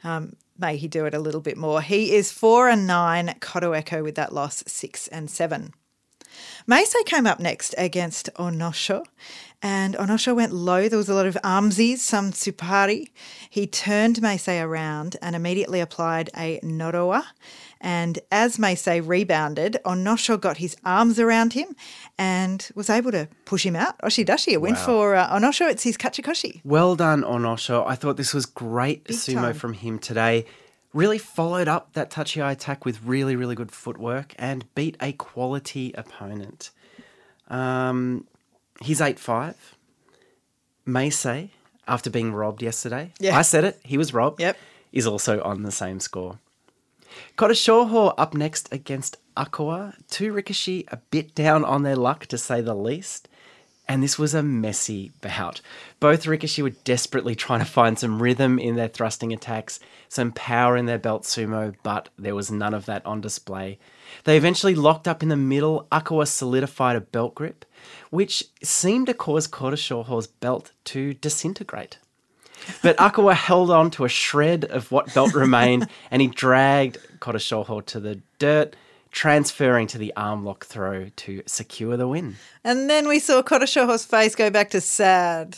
[0.03, 1.81] Um, may he do it a little bit more.
[1.83, 3.35] He is four and nine.
[3.41, 5.73] Kotoeko with that loss, six and seven.
[6.67, 9.05] Meisei came up next against Onosho,
[9.61, 10.89] and Onosho went low.
[10.89, 13.11] There was a lot of armsies, some tsupari.
[13.51, 17.25] He turned Meisei around and immediately applied a nodowa.
[17.85, 21.75] And as Meisei, rebounded, Onosho got his arms around him
[22.17, 23.99] and was able to push him out.
[24.03, 24.87] Oshidashi, a win Wow.
[24.87, 25.69] for uh, Onosho.
[25.69, 26.61] It's his kachikoshi.
[26.65, 27.85] Well done, Onosho.
[27.85, 29.55] I thought this was great Big sumo time.
[29.55, 30.47] from him today.
[30.95, 35.93] Really followed up that tachiai attack with really, really good footwork and beat a quality
[35.97, 36.71] opponent.
[37.49, 38.27] Um,
[38.81, 39.57] he's 8 5.
[40.87, 41.51] Meisei,
[41.89, 43.37] after being robbed yesterday, Yeah.
[43.37, 44.57] I said it, he was robbed, Yep.
[44.93, 46.39] is also on the same score.
[47.37, 49.95] Kotoshoho up next against Akua.
[50.09, 53.29] Two Rikishi a bit down on their luck, to say the least.
[53.89, 55.61] And this was a messy bout.
[55.99, 60.77] Both Rikishi were desperately trying to find some rhythm in their thrusting attacks, some power
[60.77, 63.79] in their belt sumo, but there was none of that on display.
[64.25, 65.89] They eventually locked up in the middle.
[65.91, 67.65] Akua solidified a belt grip,
[68.11, 71.99] which seemed to cause Kotoshoho's belt to disintegrate.
[72.83, 77.85] But Akua held on to a shred of what belt remained and he dragged Kotoshoho
[77.87, 78.77] to the dirt,
[79.11, 82.37] transferring to the arm lock throw to secure the win.
[82.65, 85.57] And then we saw Kotoshoho's face go back to sad.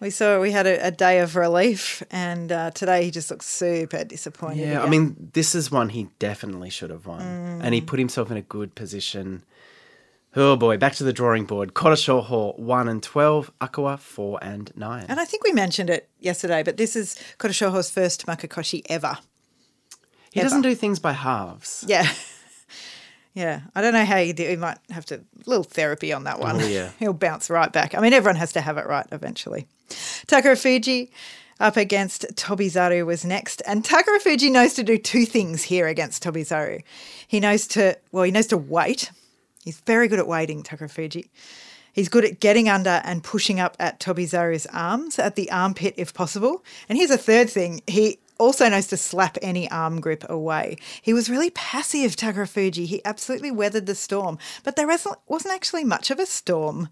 [0.00, 3.46] We saw we had a, a day of relief, and uh, today he just looks
[3.46, 4.68] super disappointed.
[4.68, 7.22] Yeah, I mean, this is one he definitely should have won.
[7.22, 9.44] And he put himself in a good position.
[10.36, 11.74] Oh boy, back to the drawing board.
[11.74, 15.06] Kotoshoho 1 and 12, Akua 4 and 9.
[15.08, 19.18] And I think we mentioned it yesterday, but this is Kotoshoho's first Makekoshi ever.
[20.32, 20.46] he ever.
[20.46, 21.84] doesn't do things by halves.
[21.86, 22.08] Yeah.
[23.34, 23.62] Yeah.
[23.74, 24.44] I don't know how you do.
[24.44, 26.62] You might have to, a little therapy on that one.
[26.62, 26.90] Oh, yeah.
[27.00, 27.94] He'll bounce right back.
[27.94, 29.66] I mean, everyone has to have it right eventually.
[29.88, 31.10] Takara Fuji
[31.58, 33.60] up against Tobizaru was next.
[33.66, 36.82] And Takara Fuji knows to do two things here against Tobizaru.
[37.26, 39.10] He knows to, well, he knows to wait.
[39.64, 41.30] He's very good at waiting, Takara Fuji.
[41.90, 45.94] He's good at getting under and pushing up at Toby Tobizaru's arms, at the armpit
[45.96, 46.62] if possible.
[46.88, 50.76] And here's a third thing he also knows to slap any arm grip away.
[51.00, 52.84] He was really passive, Takara Fuji.
[52.84, 56.90] He absolutely weathered the storm, but there wasn't, wasn't actually much of a storm.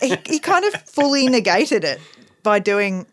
[0.00, 2.00] he, he kind of fully negated it
[2.42, 3.06] by doing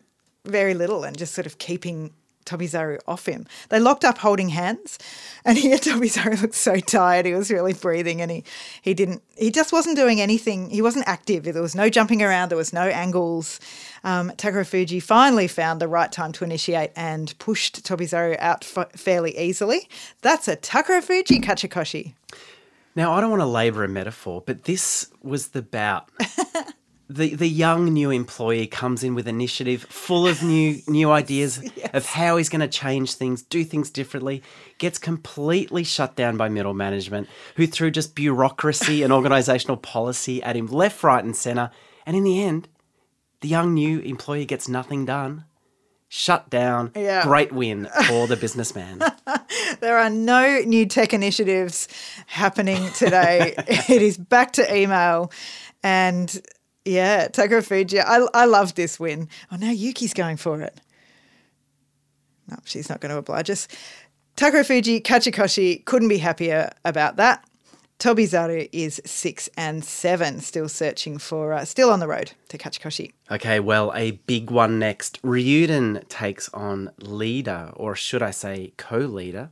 [0.46, 2.12] very little and just sort of keeping
[2.44, 3.46] Tobizaru off him.
[3.68, 4.98] They locked up holding hands,
[5.44, 7.26] and here Tobizaru looked so tired.
[7.26, 8.44] He was really breathing, and he
[8.82, 9.22] he didn't.
[9.36, 10.70] He just wasn't doing anything.
[10.70, 11.44] He wasn't active.
[11.44, 12.50] There was no jumping around.
[12.50, 13.60] There was no angles.
[14.04, 18.92] Um, Takara Fuji finally found the right time to initiate and pushed Tobizaru out f-
[18.92, 19.88] fairly easily.
[20.22, 22.14] That's a Takara Fuji kachikoshi.
[22.96, 26.08] Now, I don't want to labour a metaphor, but this was the bout.
[27.08, 31.62] the the young new employee comes in with initiative, full of new new ideas
[31.92, 34.42] of how he's going to change things, do things differently.
[34.78, 40.56] Gets completely shut down by middle management, who threw just bureaucracy and organisational policy at
[40.56, 41.70] him left, right, and centre.
[42.06, 42.68] And in the end,
[43.40, 45.44] the young new employee gets nothing done.
[46.08, 46.92] Shut down.
[46.94, 47.24] Yeah.
[47.24, 49.02] Great win for the businessman.
[49.80, 51.88] There are no new tech initiatives
[52.26, 53.54] happening today.
[53.58, 55.32] it is back to email.
[55.82, 56.40] And
[56.84, 59.28] yeah, Takara Fuji, I, I love this win.
[59.50, 60.80] Oh, now Yuki's going for it.
[62.48, 63.68] No, she's not going to oblige us.
[64.36, 67.44] Takara Fuji, Kachikoshi, couldn't be happier about that.
[67.98, 73.12] Tobizaru is six and seven, still searching for, uh, still on the road to Kachikoshi.
[73.30, 75.22] Okay, well, a big one next.
[75.22, 79.50] Ryuden takes on leader, or should I say co leader,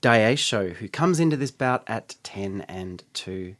[0.00, 3.56] Daisho, who comes into this bout at 10 and 2.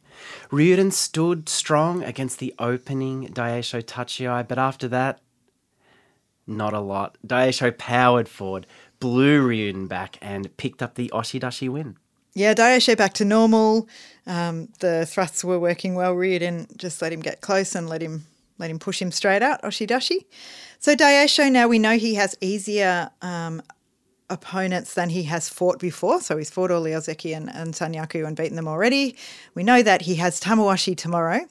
[0.51, 5.19] Ryuden stood strong against the opening Daisho Tachiai, but after that,
[6.47, 7.17] Not a lot.
[7.25, 8.67] Daisho powered forward,
[8.99, 11.97] blew Ryuden back, and picked up the Oshidashi win.
[12.35, 13.87] Yeah, Daisho back to normal.
[14.27, 16.13] Um, the thrusts were working well.
[16.13, 18.25] Ryuden just let him get close and let him
[18.57, 19.61] let him push him straight out.
[19.63, 20.25] Oshidashi.
[20.79, 23.61] So Daisho now we know he has easier um,
[24.29, 26.19] opponents than he has fought before.
[26.19, 29.15] So he's fought all Ozeki and, and Sanyaku and beaten them already.
[29.53, 31.41] We know that he has Tamawashi tomorrow,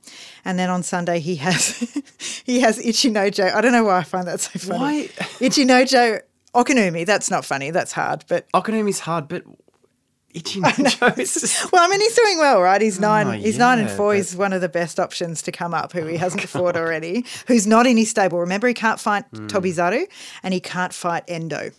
[0.44, 1.78] and then on Sunday he has
[2.44, 3.54] he has Ichinojo.
[3.54, 4.78] I don't know why I find that so funny.
[4.80, 5.08] Why?
[5.38, 6.20] Ichinojo
[6.54, 7.06] Okinoumi.
[7.06, 7.70] That's not funny.
[7.70, 9.44] That's hard, but Okinoumi's hard, but
[10.34, 12.80] Ichinojo is well, I mean, he's doing well, right?
[12.82, 13.28] He's nine.
[13.28, 14.10] Oh, he's nine and four.
[14.10, 17.24] but- He's one of the best options to come up, who he hasn't fought already.
[17.46, 18.40] Who's not in his stable?
[18.40, 19.46] Remember, he can't fight Hmm.
[19.46, 20.06] Tobizaru,
[20.42, 21.70] and he can't fight Endo.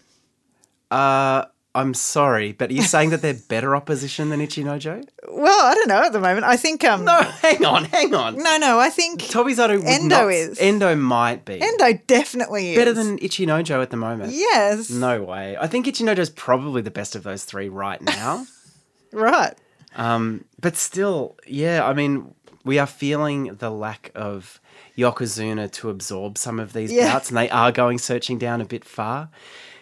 [0.91, 5.05] Uh, I'm sorry, but are you saying that they're better opposition than Ichinojo?
[5.27, 6.45] Well, I don't know at the moment.
[6.45, 8.37] I think um, No, hang on, hang on.
[8.37, 8.79] no, no.
[8.79, 10.57] I think Tobizaru would Endo not, is.
[10.57, 14.31] Endo might be Endo definitely is better than Ichinojo at the moment.
[14.33, 15.57] yes, No way.
[15.59, 18.45] I think Ichinojo's probably the best of those three right now.
[19.11, 19.53] right.
[19.97, 24.61] um, but still, yeah, I mean, we are feeling the lack of
[24.97, 27.11] Yokozuna to absorb some of these Yeah.
[27.11, 29.29] bouts, and they are going searching down a bit far.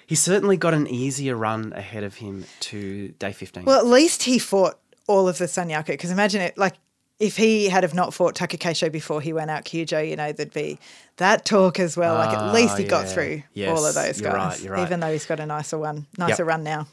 [0.06, 3.66] He's certainly got an easier run ahead of him to day 15.
[3.66, 5.88] Well, at least he fought all of the Sanyaku.
[5.88, 6.76] Because imagine it, like
[7.20, 10.54] if he had have not fought Takakeisho before he went out Kyujo, you know, there'd
[10.54, 10.78] be
[11.18, 12.16] that talk as well.
[12.16, 14.86] like at least he got through Yes, all of those you're right, guys, you're right.
[14.86, 16.88] even though he's got a nicer one, nicer run now.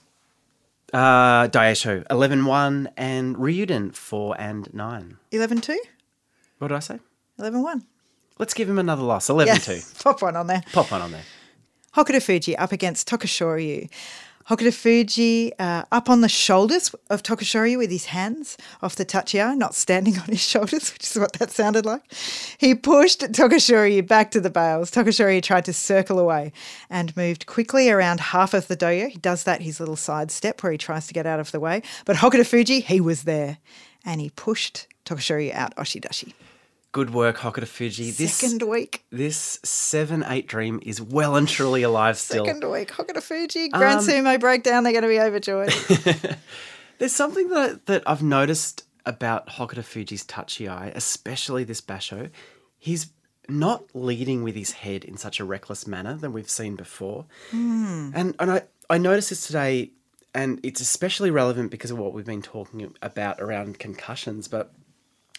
[0.92, 5.16] Uh, Daisho, 11 1, and Ryuden, 4 and 9.
[5.30, 5.78] 11 2?
[6.58, 6.98] What did I say?
[7.38, 7.84] 11 1.
[8.38, 9.28] Let's give him another loss.
[9.28, 9.80] 11 Yeah, 2.
[10.02, 10.62] pop one on there.
[10.72, 11.22] Pop one on there.
[11.96, 13.90] Hokuto Fuji up against Tokushoryu.
[14.48, 19.56] Hokuto Fuji uh, up on the shoulders of Tokushoryu with his hands off the tachiai,
[19.56, 22.02] not standing on his shoulders, which is what that sounded like.
[22.58, 24.90] He pushed Tokushoryu back to the bales.
[24.92, 26.52] Tokushoryu tried to circle away
[26.88, 29.08] and moved quickly around half of the dohyo.
[29.08, 31.60] He does that, his little side step where he tries to get out of the
[31.60, 31.82] way.
[32.04, 33.58] But Hokuto Fuji, he was there
[34.04, 36.34] and he pushed Tokushoryu out Oshidashi.
[36.92, 38.10] Good work, Hokuto Fuji.
[38.10, 39.04] This, Second week.
[39.10, 42.44] this 7 8 dream is well and truly alive still.
[42.44, 44.82] Second week, Hokuto Fuji, Grand Um, Sumo breakdown.
[44.82, 45.72] They're going to be overjoyed.
[46.98, 52.30] There's something that, that I've noticed about Hokuto Fuji's tachiai, especially this basho.
[52.76, 53.12] He's
[53.48, 57.24] not leading with his head in such a reckless manner than we've seen before.
[57.52, 59.90] And and I, I noticed this today,
[60.34, 64.72] and it's especially relevant because of what we've been talking about around concussions, but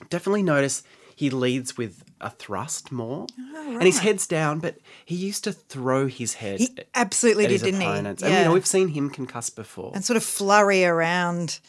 [0.10, 0.84] definitely notice
[1.22, 3.28] he leads with a thrust more.
[3.56, 7.62] Oh, and his head's down, but he used to throw his head He absolutely did,
[7.62, 8.24] didn't opponents.
[8.24, 8.28] he?
[8.30, 9.92] And you know, we've seen him concuss before.
[9.94, 11.60] and sort of flurry around.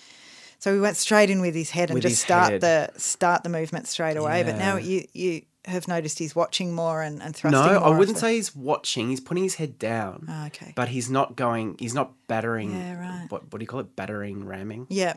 [0.59, 2.61] So we went straight in with his head and With just start head.
[2.63, 4.43] the start the movement straight away.
[4.43, 7.61] But now you you have noticed he's watching more and, and thrusting.
[7.75, 9.11] No, I wouldn't say he's watching.
[9.11, 10.27] He's putting his head down.
[10.29, 10.73] Oh, okay.
[10.75, 11.77] But he's not going.
[11.79, 12.71] He's not battering.
[12.73, 13.27] Yeah, right.
[13.31, 13.95] What, what do you call it?
[13.97, 15.15] Battering, ramming, Yeah,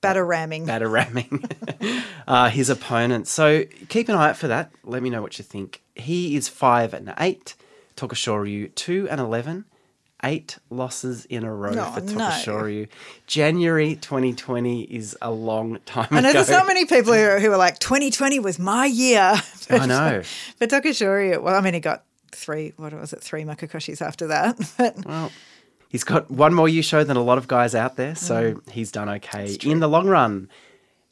[0.00, 0.64] batter ramming.
[0.66, 1.44] batter ramming.
[2.26, 3.26] uh, his opponent.
[3.26, 4.70] So keep an eye out for that.
[4.84, 5.82] Let me know what you think.
[5.94, 7.54] He is five and eight.
[7.96, 9.64] Tokushoryu two and eleven.
[10.24, 12.86] Eight losses in a row Oh, for no.
[13.28, 16.38] January 2020 is a long time I know ago.
[16.38, 19.34] there's not many people who are, who are like 2020 was my year.
[19.70, 20.22] I know.
[20.58, 22.72] But Tokushori, well, I mean, he got three.
[22.76, 23.20] What was it?
[23.22, 24.58] Three Makekoshis after that.
[24.76, 25.30] But Well,
[25.88, 28.70] he's got one more yusho than a lot of guys out there, so Mm.
[28.70, 30.48] he's done okay in the long run.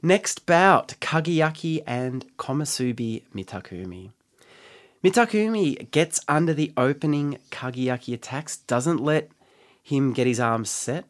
[0.02, 4.10] Next bout, Kagayaki and Komusubi Mitakeumi.
[5.02, 9.30] Mitakeumi gets under the opening Kagayaki attacks, doesn't let
[9.82, 11.04] him get his arms set.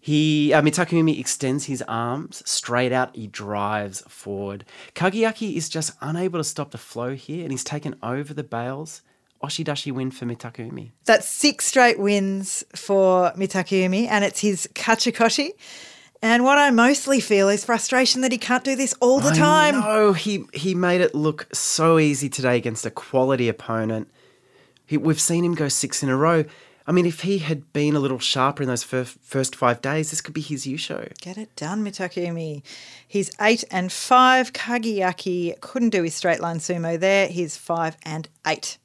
[0.00, 3.14] He uh, Mitakeumi extends his arms straight out.
[3.16, 4.64] He drives forward.
[4.94, 9.02] Kagayaki is just unable to stop the flow here, and he's taken over the bales.
[9.42, 10.90] Oshidashi win for Mitakeumi.
[11.04, 15.50] that's six straight wins for Mitakeumi, and it's his Kachikoshi.
[16.20, 19.78] And what I mostly feel is frustration that he can't do this all the time.
[19.78, 24.10] No, he he made it look so easy today against a quality opponent.
[24.84, 26.44] He, we've seen him go six in a row.
[26.88, 30.08] I mean, if he had been a little sharper in those first, first five days,
[30.08, 31.14] this could be his yusho.
[31.18, 32.62] Get it done, Mitakeumi.
[33.06, 34.54] He's eight and five.
[34.54, 37.28] Kagayaki couldn't do his straight line sumo there.
[37.28, 38.78] He's five and eight.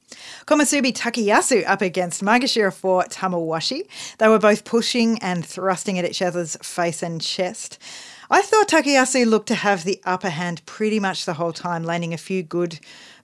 [0.46, 3.88] Komusubi Takayasu up against Maegashira for Tamawashi.
[4.18, 7.80] They were both pushing and thrusting at each other's face and chest.
[8.30, 12.14] I thought Takayasu looked to have the upper hand pretty much the whole time, landing
[12.14, 12.80] a few good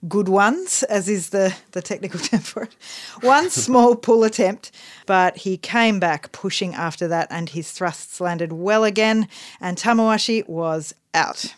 [0.08, 2.74] good ones, as is the, the technical term for it.
[3.20, 4.70] One small pull attempt,
[5.06, 9.28] but he came back pushing after that and his thrusts landed well again
[9.60, 11.54] and Tamawashi was out.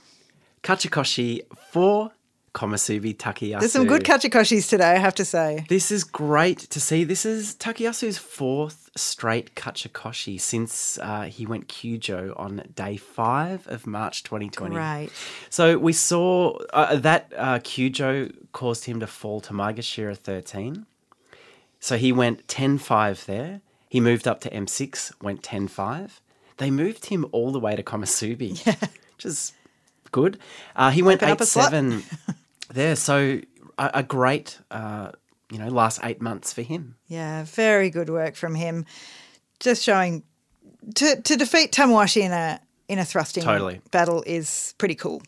[0.63, 2.13] Kachikoshi four,
[2.55, 3.61] Komusubi Takayasu.
[3.61, 5.65] There's some good Kachikoshis today, I have to say.
[5.69, 7.03] This is great to see.
[7.05, 13.87] This is Takayasu's fourth straight Kachikoshi since uh, he went Kyujo on day five of
[13.87, 14.77] March 2020.
[14.77, 15.09] Right.
[15.49, 20.85] So we saw uh, that uh, Kyujo caused him to fall to Maegashira 13.
[21.81, 23.63] So he went 10 5 there.
[23.89, 26.21] He moved up to M6, went 10 5.
[26.59, 28.77] They moved him all the way to Komusubi, yeah.
[29.17, 29.55] which is
[30.11, 30.39] good.
[30.77, 32.03] Uh, he went 8 7
[32.73, 32.97] there.
[32.97, 33.41] So
[33.79, 35.13] a, a great, uh,
[35.51, 36.97] you know, last eight months for him.
[37.07, 38.87] Yeah, very good work from him.
[39.61, 40.23] Just showing
[40.95, 43.81] to, to defeat Tamawashi in a in a thrusting Totally.
[43.91, 45.23] battle is pretty cool.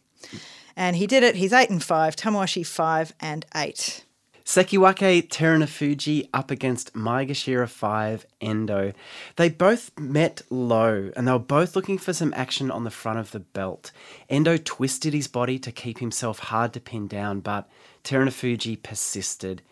[0.77, 1.37] And he did it.
[1.37, 2.17] He's eight and five.
[2.17, 4.05] Tamawashi five and eight.
[4.45, 8.93] Sekiwake Terunofuji up against Maegashira 5 Endo.
[9.37, 13.19] They both met low and they were both looking for some action on the front
[13.19, 13.91] of the belt.
[14.29, 17.71] Endo twisted his body to keep himself hard to pin down, but
[18.05, 19.63] Terunofuji persisted.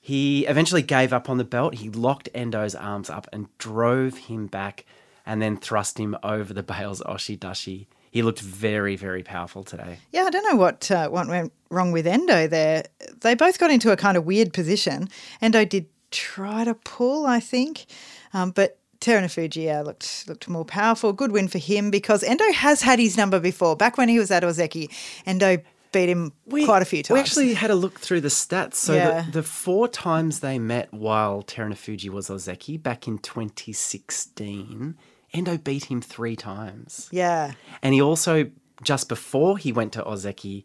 [0.00, 1.76] He eventually gave up on the belt.
[1.76, 4.84] He locked Endo's arms up and drove him back
[5.24, 7.86] and then thrust him over the bales Oshidashi.
[8.16, 9.98] He looked very, very powerful today.
[10.10, 12.84] Yeah, I don't know what uh, what went wrong with Endo there.
[13.20, 15.10] They both got into a kind of weird position.
[15.42, 17.84] Endo did try to pull, I think,
[18.32, 21.12] um, but Terunofuji yeah, looked looked more powerful.
[21.12, 23.76] Good win for him because Endo has had his number before.
[23.76, 24.90] Back when he was at Ozeki,
[25.26, 25.58] Endo
[25.92, 27.14] beat him We- quite a few times.
[27.16, 28.76] We actually had a look through the stats.
[28.76, 29.20] So Yeah.
[29.26, 34.96] the, the four times they met while Terunofuji was Ozeki back in 2016,
[35.36, 37.08] Endo beat him three times.
[37.12, 38.50] yeah, And he also,
[38.82, 40.64] just before he went to Ozeki,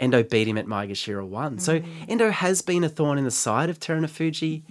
[0.00, 1.58] Endo beat him at Maegashira 1.
[1.58, 1.86] So Mm.
[2.08, 4.62] Endo has been a thorn in the side of Terunofuji,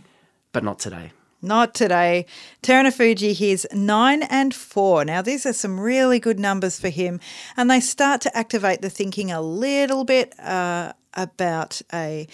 [0.51, 1.11] but not today.
[1.41, 2.25] Not today.
[2.61, 5.03] Terunofuji, he's nine and four.
[5.05, 7.19] Now, these are some really good numbers for him,
[7.57, 12.27] and they start to activate the thinking a little bit uh, about a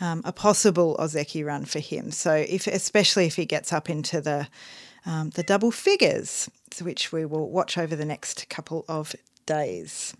[0.00, 2.10] um, a possible Ozeki run for him.
[2.12, 4.46] So, if especially if he gets up into the
[5.06, 6.50] um, the double figures,
[6.80, 9.14] which we will watch over the next couple of
[9.46, 10.14] days.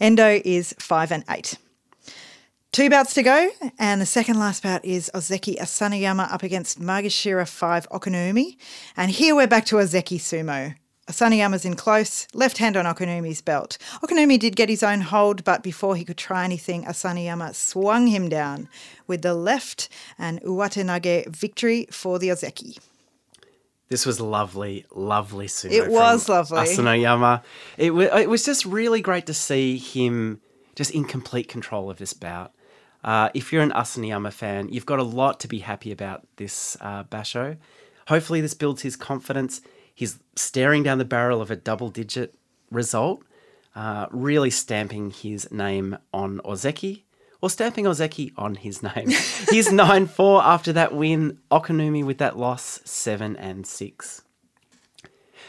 [0.00, 1.58] Endo is five and eight.
[2.72, 3.50] Two bouts to go,
[3.80, 8.56] and the second last bout is Ozeki Asanoyama up against Maegashira 5 Okinoumi.
[8.96, 10.76] And here we're back to Ozeki Sumo.
[11.08, 13.76] Asanoyama's in close, left hand on Okinoumi's belt.
[14.04, 18.28] Okinoumi did get his own hold, but before he could try anything, Asanoyama swung him
[18.28, 18.68] down
[19.08, 22.78] with the left and Uwatenage victory for the Ozeki.
[23.90, 25.72] This was lovely, lovely sumo.
[25.72, 26.58] It was lovely.
[26.58, 27.42] Asanoyama.
[27.76, 30.40] It, wa it was just really great to see him
[30.76, 32.52] just in complete control of this bout.
[33.02, 36.76] Uh, if you're an Asanoyama fan, you've got a lot to be happy about this
[36.80, 37.56] uh, basho.
[38.06, 39.60] Hopefully, this builds his confidence.
[39.92, 42.36] He's staring down the barrel of a double digit
[42.70, 43.24] result,
[43.74, 47.02] uh, really stamping his name on Ozeki,
[47.40, 49.10] or stamping Ozeki on his name.
[49.50, 51.38] He's 9 4 after that win.
[51.50, 54.22] Okinoumi with that loss, 7 and 6.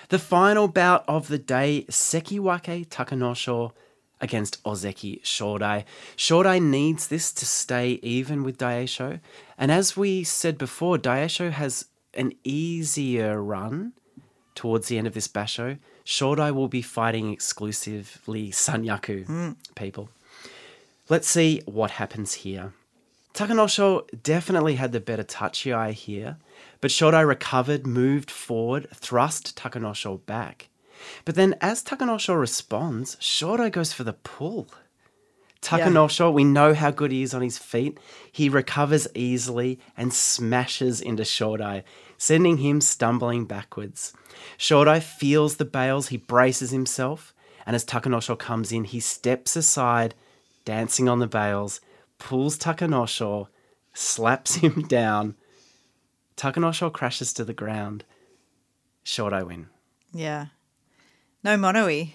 [0.09, 3.71] The final bout of the day, Sekiwake Takanosho
[4.19, 5.83] against Ozeki Shodai.
[6.15, 9.19] Shodai needs this to stay even with Daisho.
[9.57, 13.93] And as we said before, Daisho has an easier run
[14.53, 15.79] towards the end of this basho.
[16.05, 19.51] Shodai will be fighting exclusively Sanyaku hmm.
[19.75, 20.09] people.
[21.11, 22.71] Let's see what happens here.
[23.33, 26.37] Takanosho definitely had the better tachiai here,
[26.79, 30.69] but Shodai recovered, moved forward, thrust Takanosho back.
[31.25, 34.69] But then as Takanosho responds, Shodai goes for the pull.
[35.61, 37.97] Takanosho, we know how good he is on his feet.
[38.31, 41.83] He recovers easily and smashes into Shodai,
[42.17, 44.13] sending him stumbling backwards.
[44.57, 47.33] Shodai feels the bales, he braces himself,
[47.65, 50.15] and as Takanosho comes in, he steps aside,
[50.65, 51.81] dancing on the bales,
[52.17, 53.47] pulls Takanosho,
[53.93, 55.35] slaps him down.
[56.37, 58.03] Takanosho crashes to the ground.
[59.05, 59.67] Shodai win.
[60.13, 60.47] Yeah.
[61.43, 62.13] No Mono-ii.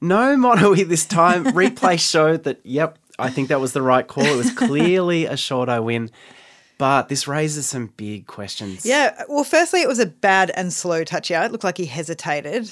[0.00, 1.44] No Mono-ii this time.
[1.52, 4.24] Replay showed that, yep, I think that was the right call.
[4.24, 6.10] It was clearly a short I win.
[6.78, 8.84] But this raises some big questions.
[8.84, 9.22] Yeah.
[9.28, 11.46] Well, firstly, it was a bad and slow tachiai.
[11.46, 12.70] It looked like he hesitated.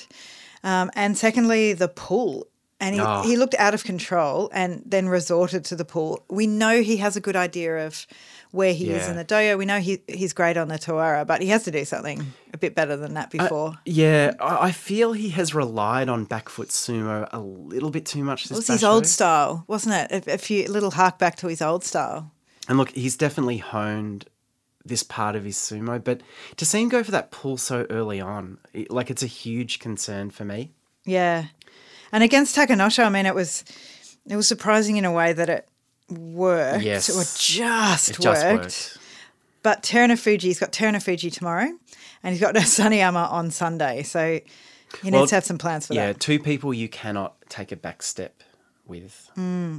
[0.64, 2.47] Um, and secondly, the pull.
[2.81, 3.22] And he, Oh.
[3.22, 6.24] he looked out of control and then resorted to the pull.
[6.31, 8.07] We know he has a good idea of
[8.53, 9.57] where he is in the dohyo.
[9.59, 12.59] We know he, he's great on the Tawara, but he has to do something a
[12.59, 13.74] bit better than that uh, before.
[13.85, 18.24] Yeah, I I feel he has relied on back foot sumo a little bit too
[18.24, 20.26] much this it was his old style, wasn't it?
[20.26, 22.33] A, a few a little hark back to his old style.
[22.66, 24.24] And look, he's definitely honed
[24.85, 26.22] this part of his sumo, but
[26.57, 28.59] to see him go for that pull so early on,
[28.89, 30.72] like it's a huge concern for me.
[31.05, 31.45] Yeah.
[32.13, 33.65] And against Takanosho, I mean, it was
[34.29, 35.69] it was surprising in a way that it
[36.11, 37.09] worked Yes.
[37.09, 38.23] or just, It worked.
[38.23, 38.99] just worked.
[39.63, 41.69] But Terunofuji, he's got Terunofuji tomorrow
[42.23, 44.03] and he's got Saniyama on Sunday.
[44.03, 44.41] So
[45.03, 46.01] he Well, needs to have some plans for that.
[46.01, 48.43] Yeah, two people you cannot take a back step
[48.91, 49.30] with.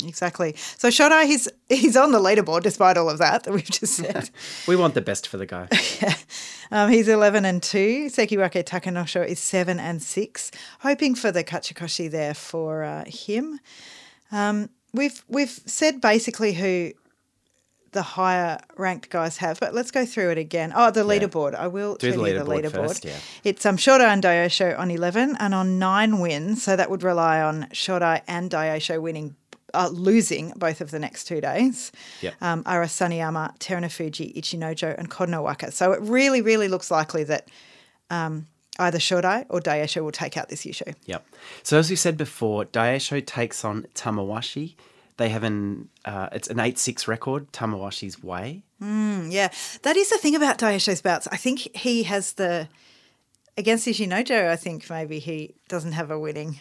[0.07, 0.55] Exactly.
[0.77, 4.29] So Shodai, he's he's on the leaderboard despite all of that that we've just said.
[4.67, 5.67] We want the best for the guy.
[6.71, 8.07] um, he's 11 and 2.
[8.07, 10.51] Sekiwake Takanosho is 7 and 6.
[10.79, 13.59] Hoping for the Kachikoshi there for uh, him.
[14.31, 16.93] Um, we've we've said basically who
[17.91, 20.71] the higher ranked guys have, but let's go through it again.
[20.75, 21.55] Oh, the leaderboard.
[21.55, 23.17] I will Do tell the you the leaderboard first, yeah.
[23.43, 26.63] It's um, Shodai and Daisho on 11 and on 9 wins.
[26.63, 29.35] So that would rely on Shodai and Daisho winning,
[29.73, 31.91] uh, losing both of the next two days.
[32.21, 32.35] Yep.
[32.41, 35.73] Um, are Terunofuji, Ichinojo, and Kotonowaka.
[35.73, 37.49] So it really, really looks likely that
[38.09, 38.47] um,
[38.79, 40.95] either Shodai or Daisho will take out this yusho.
[41.05, 41.25] Yep.
[41.63, 44.75] So as we said before, Daisho takes on Tamawashi.
[45.21, 48.63] They have an uh, it's an eight six record, Tamawashi's way.
[48.81, 49.49] Yeah,
[49.83, 51.27] that is the thing about Daisho's bouts.
[51.27, 52.67] I think he has the
[53.55, 54.49] against Ichinojo.
[54.49, 56.59] I think maybe he doesn't have a winning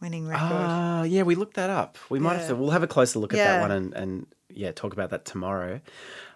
[0.00, 0.42] winning record.
[0.42, 1.98] Ah, yeah, we looked that up.
[2.10, 2.56] We might have to.
[2.56, 5.80] We'll have a closer look at that one and, and yeah, talk about that tomorrow.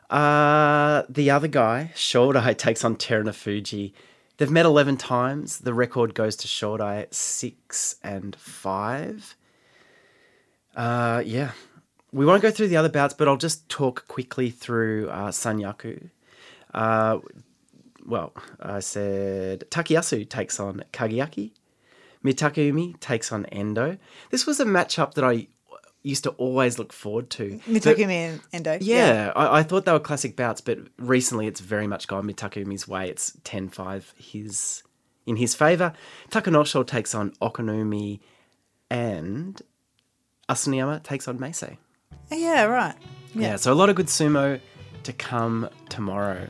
[0.08, 3.94] Uh, the other guy, Shodai, takes on Terunofuji.
[4.36, 5.58] They've met eleven times.
[5.58, 9.34] The record goes to Shodai six and five.
[10.76, 11.52] Uh, yeah,
[12.12, 16.10] we won't go through the other bouts, but I'll just talk quickly through uh, Sanyaku.
[16.72, 17.18] Uh,
[18.04, 21.52] well, I said Takayasu takes on Kagayaki.
[22.24, 23.96] Mitakeumi takes on Endo.
[24.30, 25.48] This was a matchup that I
[26.02, 27.60] used to always look forward to.
[27.66, 28.78] Mitakeumi and Endo.
[28.80, 32.86] Yeah, I, I thought they were classic bouts, but recently it's very much gone Mitakeumi's
[32.86, 33.08] way.
[33.08, 34.82] It's 10-5 his
[35.26, 35.92] in his favour.
[36.30, 38.20] Takanosho takes on Okinoumi
[38.88, 39.60] and
[40.49, 41.76] Asanoyama takes on Meisei.
[42.30, 42.94] yeah, right.
[43.34, 43.57] Yeah.
[43.57, 44.61] so a lot of good sumo
[45.03, 46.49] to come tomorrow.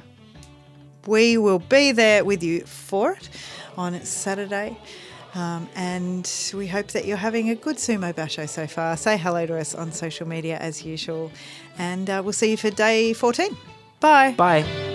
[1.07, 3.29] We will be there with you for it
[3.77, 4.79] on Saturday.
[5.35, 8.97] Um, and we hope that you're having a good sumo basho so far.
[8.97, 11.31] Say hello to us on social media as usual.
[11.79, 13.55] And uh, we'll see you for day 14.
[14.01, 14.33] Bye.
[14.33, 14.86] Bye.